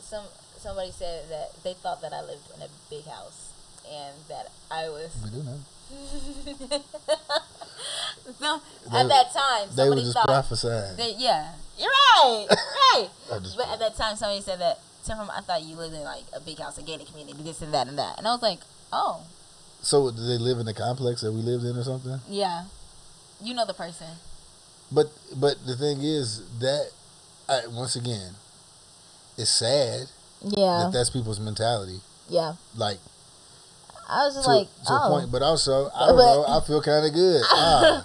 [0.00, 0.24] some
[0.58, 3.50] somebody said that they thought that I lived in a big house
[3.90, 5.10] and that I was.
[5.24, 5.58] We do know.
[8.38, 8.60] Some,
[8.90, 10.26] They- at that time, They were somebody just thought.
[10.26, 10.96] prophesying.
[10.96, 12.46] That, yeah, you're right,
[12.94, 13.08] right.
[13.56, 14.80] But at that time, somebody said that.
[15.04, 17.74] Tim, I thought you lived in like a big house, a gated community, this and
[17.74, 18.60] that and that, and I was like,
[18.90, 19.20] oh,
[19.82, 22.20] So did they live in the complex that we lived in or something?
[22.26, 22.64] yeah,
[23.42, 24.06] you know the person.
[24.90, 26.88] But but the thing is that
[27.50, 28.32] I, once again,
[29.36, 30.06] it's sad
[30.42, 32.00] Yeah, that that's people's mentality.
[32.30, 32.54] yeah.
[32.74, 32.96] Like
[34.14, 36.44] I was just to, like, to a oh, point, but also I don't But- know.
[36.48, 37.42] I feel kind of good.
[37.50, 38.04] Ah,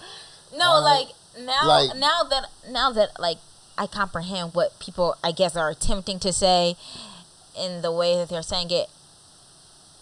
[0.57, 1.07] No, Uh, like
[1.39, 3.38] now, like- now that now that like
[3.78, 6.76] I comprehend what people I guess are attempting to say
[7.57, 8.89] in the way that they're saying it,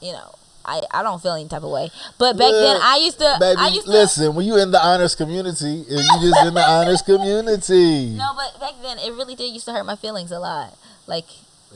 [0.02, 0.34] you know,
[0.66, 1.92] I I don't feel any type of way.
[2.18, 3.92] But back then, I used to, baby, I used to.
[3.92, 4.36] listen.
[4.36, 8.10] When you in the honors community, and you just in the honors community.
[8.16, 10.76] No, but back then it really did used to hurt my feelings a lot.
[11.06, 11.26] Like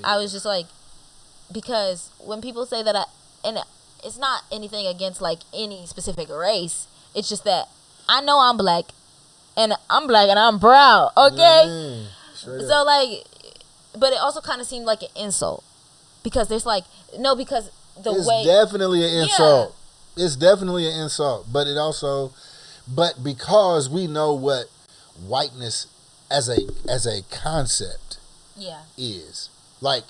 [0.04, 0.66] I was just like,
[1.52, 3.06] because when people say that I,
[3.44, 3.60] and
[4.04, 6.88] it's not anything against like any specific race.
[7.16, 7.68] It's just that
[8.08, 8.86] I know I'm black,
[9.58, 11.12] and I'm black and I'm proud.
[11.16, 11.64] Okay.
[11.66, 13.26] Mm, So like,
[13.98, 15.64] but it also kind of seemed like an insult
[16.24, 16.84] because there's like
[17.18, 17.70] no because
[18.02, 19.76] the it's way definitely an insult.
[20.18, 22.34] It's definitely an insult, but it also,
[22.88, 24.66] but because we know what
[25.26, 25.88] whiteness
[26.30, 26.58] as a
[26.90, 28.18] as a concept
[28.58, 29.50] yeah is,
[29.80, 30.04] like,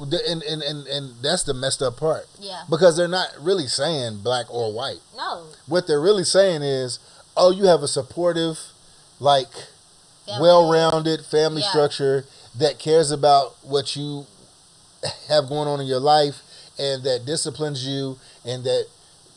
[0.00, 4.18] and and and and that's the messed up part yeah because they're not really saying
[4.22, 5.00] black or white.
[5.16, 6.98] no What they're really saying is,
[7.36, 8.58] oh, you have a supportive,
[9.20, 9.48] like,
[10.26, 10.40] Family.
[10.42, 11.70] well-rounded family Yeah.
[11.70, 12.24] structure
[12.56, 14.26] that cares about what you
[15.28, 16.42] have going on in your life
[16.78, 18.86] and that disciplines you and that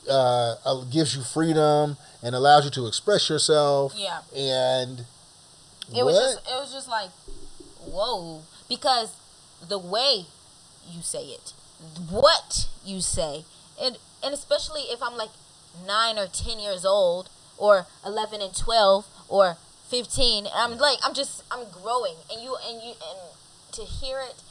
[0.10, 4.20] uh, uh, gives you freedom and allows you to express yourself Yeah.
[4.36, 5.02] and
[5.94, 6.06] It what?
[6.06, 7.10] was just it was just like
[7.86, 9.10] whoa because
[9.68, 10.26] the way
[10.88, 11.54] you say it,
[12.10, 13.46] what you say,
[13.82, 15.32] and and especially if I'm like
[15.86, 19.58] nine or ten years old or eleven and twelve or
[19.88, 23.20] fifteen, and I'm like I'm just I'm growing, and you and you and
[23.74, 24.42] to hear it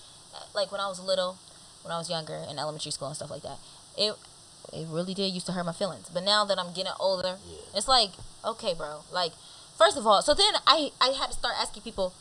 [0.54, 1.38] like when I was little,
[1.82, 3.58] when I was younger in elementary school and stuff like that,
[3.96, 4.14] it
[4.72, 6.10] it really did used to hurt my feelings.
[6.12, 7.36] But now that I'm getting older,
[7.74, 8.10] it's like
[8.44, 9.32] okay, bro, like.
[9.76, 12.14] First of all, so then I, I had to start asking people,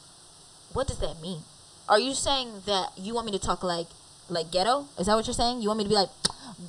[0.74, 1.44] what does that mean?
[1.94, 3.86] Are you saying that you want me to talk like
[4.28, 4.88] like ghetto?
[4.98, 5.62] Is that what you're saying?
[5.62, 6.10] You want me to be like,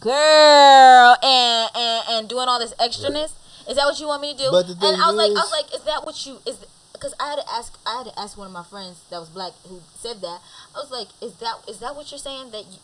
[0.01, 3.33] girl, and and, and doing all this extraness?
[3.67, 4.49] Is that what you want me to do?
[4.51, 6.39] But the thing and I was like, I is- was like, is that what you
[6.45, 6.59] is?
[6.93, 9.31] Because I had to ask, I had to ask one of my friends that was
[9.31, 10.41] black who said that.
[10.77, 12.79] I was like, is that is that what you're saying that you,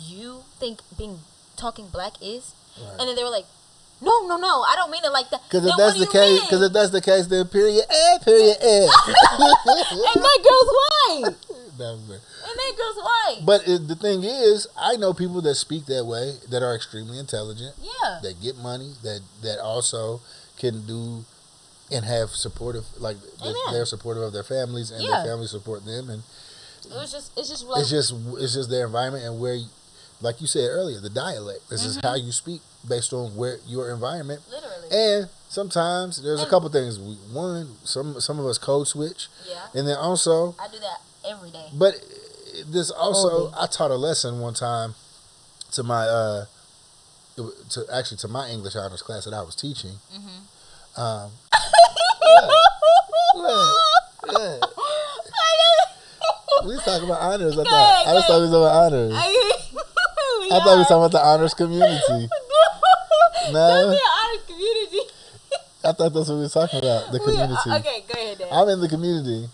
[0.00, 1.18] you think being
[1.58, 2.54] talking black is?
[2.80, 3.00] Right.
[3.00, 3.44] And then they were like,
[4.00, 5.40] no, no, no, I don't mean it like that.
[5.44, 8.56] Because if Then that's the case, because if that's the case, then period A, period
[8.60, 8.76] A.
[10.12, 11.36] and that girl's white.
[11.78, 12.20] That was it.
[12.48, 13.40] And that girl's white.
[13.46, 17.18] But it, the thing is, I know people that speak that way that are extremely
[17.18, 18.18] intelligent, yeah.
[18.22, 20.20] that get money, that that also
[20.58, 21.24] can do
[21.92, 23.54] and have supportive, like Amen.
[23.72, 25.10] they're supportive of their families and Yeah.
[25.22, 26.22] their families support them, and
[26.84, 29.58] It was just, it's just like, it's just it's just their environment and where,
[30.20, 31.68] like you said earlier, the dialect.
[31.70, 32.06] This is Mm-hmm.
[32.06, 34.40] how you speak based on where your environment.
[34.50, 34.88] literally.
[34.90, 36.98] And sometimes there's a couple things.
[36.98, 39.66] We- One, some some of us code switch, yeah.
[39.74, 41.68] and then also I do that every day.
[41.72, 41.94] But
[42.66, 44.94] this also, I taught a lesson one time
[45.72, 46.44] to my, uh,
[47.36, 49.92] to actually to my English honors class that I was teaching.
[50.14, 51.00] Mm-hmm.
[51.00, 51.30] Um,
[53.34, 53.72] what?
[54.24, 54.72] What?
[56.66, 57.58] we talking about honors.
[57.58, 59.12] I thought I thought we was talking about honors.
[59.14, 59.18] I
[60.48, 62.28] thought we were talking about the honors community.
[63.52, 64.98] No, the honors community.
[65.84, 67.12] I thought that's what we were talking about.
[67.12, 67.70] The We community.
[67.70, 68.48] okay, go ahead, Dad.
[68.50, 69.48] I'm in the community.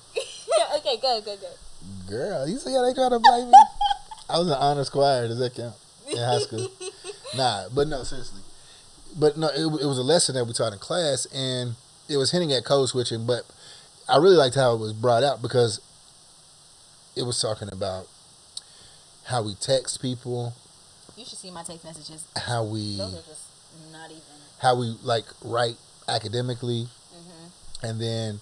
[0.93, 1.49] Okay, go, go, go.
[2.09, 3.59] Girl, you see how they try to blame me?
[4.29, 5.29] I was in honor choir.
[5.29, 5.75] Does that count?
[6.11, 6.69] In high school.
[7.35, 8.43] Nah, but no, seriously.
[9.19, 11.77] But no, it, it was a lesson that we taught in class, and
[12.07, 13.25] it was hinting at code switching.
[13.27, 13.45] But
[14.07, 15.81] I really liked how it was brought out because
[17.17, 18.07] it was talking about
[19.25, 20.53] how we text people,
[21.17, 22.27] You should see my text messages.
[22.37, 23.47] how we Those are just
[23.91, 24.21] not even.
[24.59, 25.77] how we like write
[26.09, 27.87] academically, Mm-hmm.
[27.87, 28.41] and then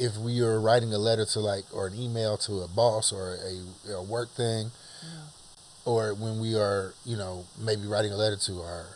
[0.00, 3.36] if we are writing a letter to like or an email to a boss or
[3.36, 4.70] a, a work thing
[5.84, 8.86] or when we are you know maybe writing a letter to our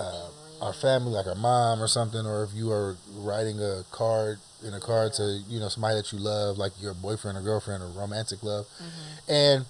[0.00, 0.28] uh,
[0.62, 4.74] our family like our mom or something or if you are writing a card in
[4.74, 7.86] a card to you know somebody that you love like your boyfriend or girlfriend or
[7.88, 8.66] romantic love.
[9.28, 9.66] And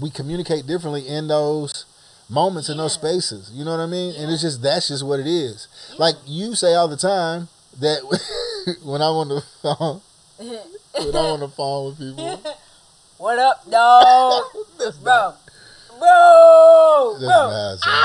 [0.00, 1.86] we communicate differently in those
[2.28, 3.50] moments in those spaces.
[3.52, 4.14] You know what i mean?
[4.16, 5.68] And it's just that's just what it is.
[5.98, 7.48] Like you say all the time
[7.80, 8.00] that
[8.82, 10.00] when I'm on the phone,
[10.38, 12.40] when I'm on the phone with people,
[13.18, 14.42] what up, dog?
[14.78, 15.38] that's bro, not,
[15.98, 18.04] bro, that's bro.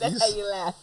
[0.00, 0.74] That's You how you laugh.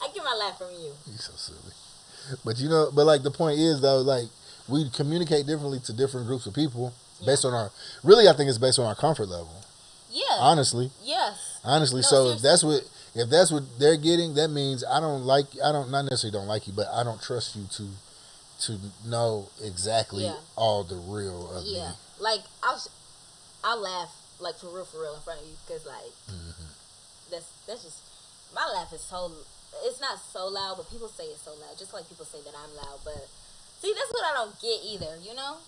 [0.00, 0.92] I get my laugh from you.
[1.06, 2.38] You're so silly.
[2.44, 4.28] But you know, but like the point is though, like
[4.68, 6.94] we communicate differently to different groups of people
[7.24, 7.70] based on our.
[8.04, 9.52] Really, I think it's based on our comfort level.
[10.10, 10.24] Yeah.
[10.38, 11.60] Honestly, yes.
[11.64, 12.00] honestly.
[12.00, 12.48] No, so if seriously.
[12.48, 15.46] that's what if that's what they're getting, that means I don't like.
[15.64, 17.88] I don't not necessarily don't like you, but I don't trust you to
[18.66, 20.34] to know exactly Yeah.
[20.56, 21.76] all the real of you.
[21.76, 21.90] Yeah.
[21.90, 21.94] me.
[22.20, 22.82] Like I'll,
[23.64, 26.68] I'll laugh like for real, for real in front of you because like Mm-hmm.
[27.30, 27.98] that's that's just
[28.54, 29.30] my laugh is so
[29.84, 31.78] it's not so loud, but people say it's so loud.
[31.78, 33.28] Just like people say that I'm loud, but
[33.80, 35.16] see that's what I don't get either.
[35.22, 35.58] You know,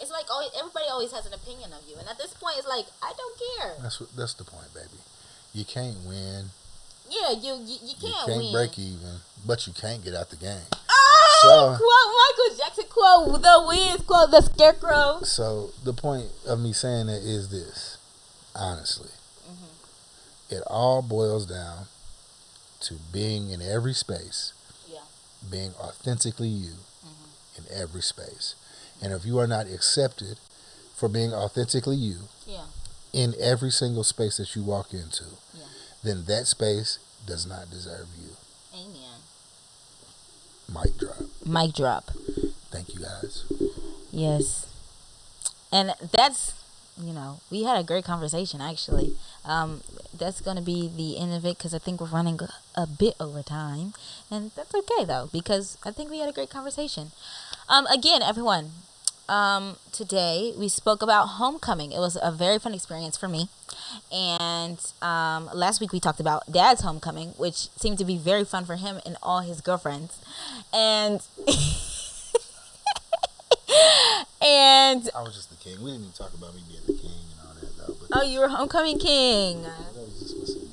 [0.00, 2.68] it's like always, everybody always has an opinion of you, and at this point, it's
[2.68, 3.72] like I don't care.
[3.80, 5.00] That's what that's the point, baby.
[5.54, 6.50] You can't win.
[7.10, 8.52] Yeah, you you, you You can't, can't win.
[8.52, 10.60] break even, but you can't get out the game.
[10.90, 15.20] Oh, So- quote Michael Jackson quote the Wiz quote the Scarecrow.
[15.22, 17.96] So the point of me saying that is this,
[18.54, 19.10] honestly,
[19.48, 20.54] Mm-hmm.
[20.56, 21.86] it all boils down
[22.80, 24.52] to being in every space,
[24.86, 25.00] Yeah.
[25.50, 26.74] being authentically you
[27.06, 27.62] Mm-hmm.
[27.72, 28.54] in every space,
[29.00, 30.38] and if you are not accepted
[30.94, 32.64] for being authentically you Yeah.
[33.12, 35.64] in every single space that you walk into, Yeah.
[36.08, 38.30] Then that space does not deserve you.
[38.74, 39.20] Amen.
[40.72, 41.16] Mic drop.
[41.44, 42.10] Mic drop.
[42.70, 43.44] Thank you guys.
[44.10, 44.66] Yes.
[45.70, 46.54] And that's,
[47.00, 49.80] you know, we had a great conversation actually Um,
[50.12, 52.38] that's going to be the end of it because I think we're running
[52.74, 53.94] a bit over time.
[54.30, 57.12] And that's okay, though, because I think we had a great conversation.
[57.68, 58.72] Um, again, everyone,
[59.28, 61.92] um, today we spoke about homecoming.
[61.92, 63.48] It was a very fun experience for me.
[64.12, 68.64] And um, last week we talked about dad's homecoming, which seemed to be very fun
[68.64, 70.18] for him and all his girlfriends.
[70.72, 71.20] And.
[74.42, 75.82] and I was just the king.
[75.82, 77.94] We didn't even talk about me being the king and all that though.
[78.08, 79.62] But oh, you were homecoming king.
[79.62, 80.68] Was just my senior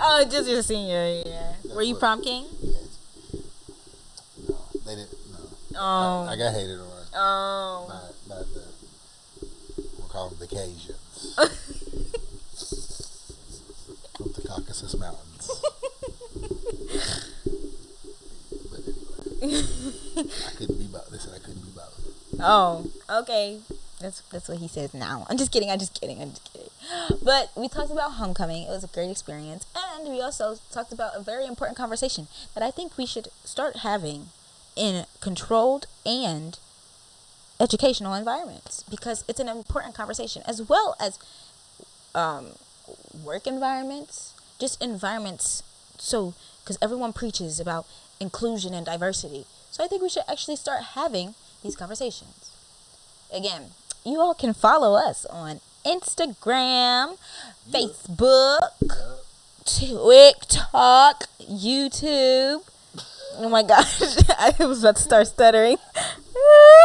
[0.00, 1.56] Oh, just your senior year.
[1.74, 2.44] Were you what- prom king?
[4.48, 5.10] No, they didn't.
[5.72, 6.26] No, Oh.
[6.28, 7.86] I, I got hated on oh.
[8.28, 8.62] by, by the
[9.98, 10.90] we'll call them the Cajuns
[14.82, 15.50] Mountains.
[18.70, 18.80] but
[19.42, 19.62] anyway,
[20.46, 21.10] I couldn't be both.
[21.10, 21.66] They said I couldn't be.
[22.40, 23.60] Oh, okay.
[24.00, 25.26] That's that's what he says now.
[25.30, 25.70] I'm just kidding.
[25.70, 26.20] I'm just kidding.
[26.20, 26.68] I'm just kidding.
[27.22, 28.64] But we talked about homecoming.
[28.64, 32.62] It was a great experience, and we also talked about a very important conversation that
[32.62, 34.26] I think we should start having
[34.76, 36.58] in controlled and
[37.58, 41.18] educational environments because it's an important conversation as well as
[42.14, 42.48] um,
[43.24, 45.62] work environments, just environments.
[45.98, 47.86] So, because everyone preaches about
[48.20, 52.50] inclusion and diversity, so I think we should actually start having these conversations.
[53.32, 53.72] Again,
[54.04, 57.18] you all can follow us on Instagram,
[57.70, 58.70] Facebook,
[59.64, 62.62] TikTok, YouTube.
[63.38, 64.00] Oh my gosh,
[64.38, 65.76] I was about to start stuttering.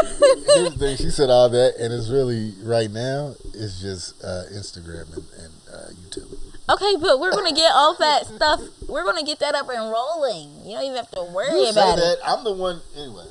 [0.01, 0.97] Here's the thing.
[0.97, 3.35] She said all that, and it's really right now.
[3.53, 6.50] It's just uh, Instagram and, and uh, YouTube.
[6.73, 8.61] Okay, but we're gonna get all that stuff.
[8.87, 10.49] We're gonna get that up and rolling.
[10.65, 12.17] You don't even have to worry You about that.
[12.25, 12.81] I'm the one.
[12.95, 13.25] Anyway,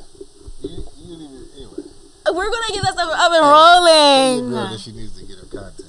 [0.62, 1.47] you, you even.
[1.57, 1.91] Anyway,
[2.26, 4.51] We're gonna get that stuff up and rolling.
[4.51, 5.88] girl that she needs to get her content.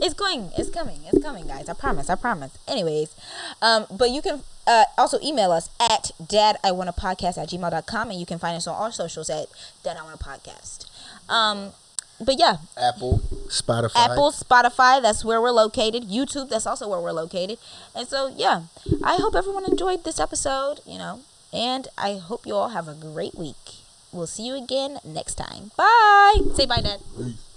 [0.00, 0.50] It's going.
[0.58, 1.00] It's coming.
[1.12, 1.68] It's coming, guys.
[1.68, 2.10] I promise.
[2.10, 2.58] I promise.
[2.66, 3.14] Anyways,
[3.62, 8.38] um, but you can uh, also email us at dadiwantapodcast at gmail.com and you can
[8.38, 9.46] find us on all socials at
[9.82, 10.86] dad I want a podcast.
[11.30, 11.72] Um,
[12.20, 13.96] but yeah, Apple, Spotify.
[13.96, 16.04] Apple, Spotify, that's where we're located.
[16.04, 17.58] YouTube, that's also where we're located.
[17.94, 18.62] And so, yeah,
[19.02, 21.20] I hope everyone enjoyed this episode, you know,
[21.52, 23.84] and I hope you all have a great week.
[24.12, 25.72] We'll see you again next time.
[25.76, 26.40] Bye.
[26.54, 27.00] Say bye, Dad.
[27.16, 27.53] Peace.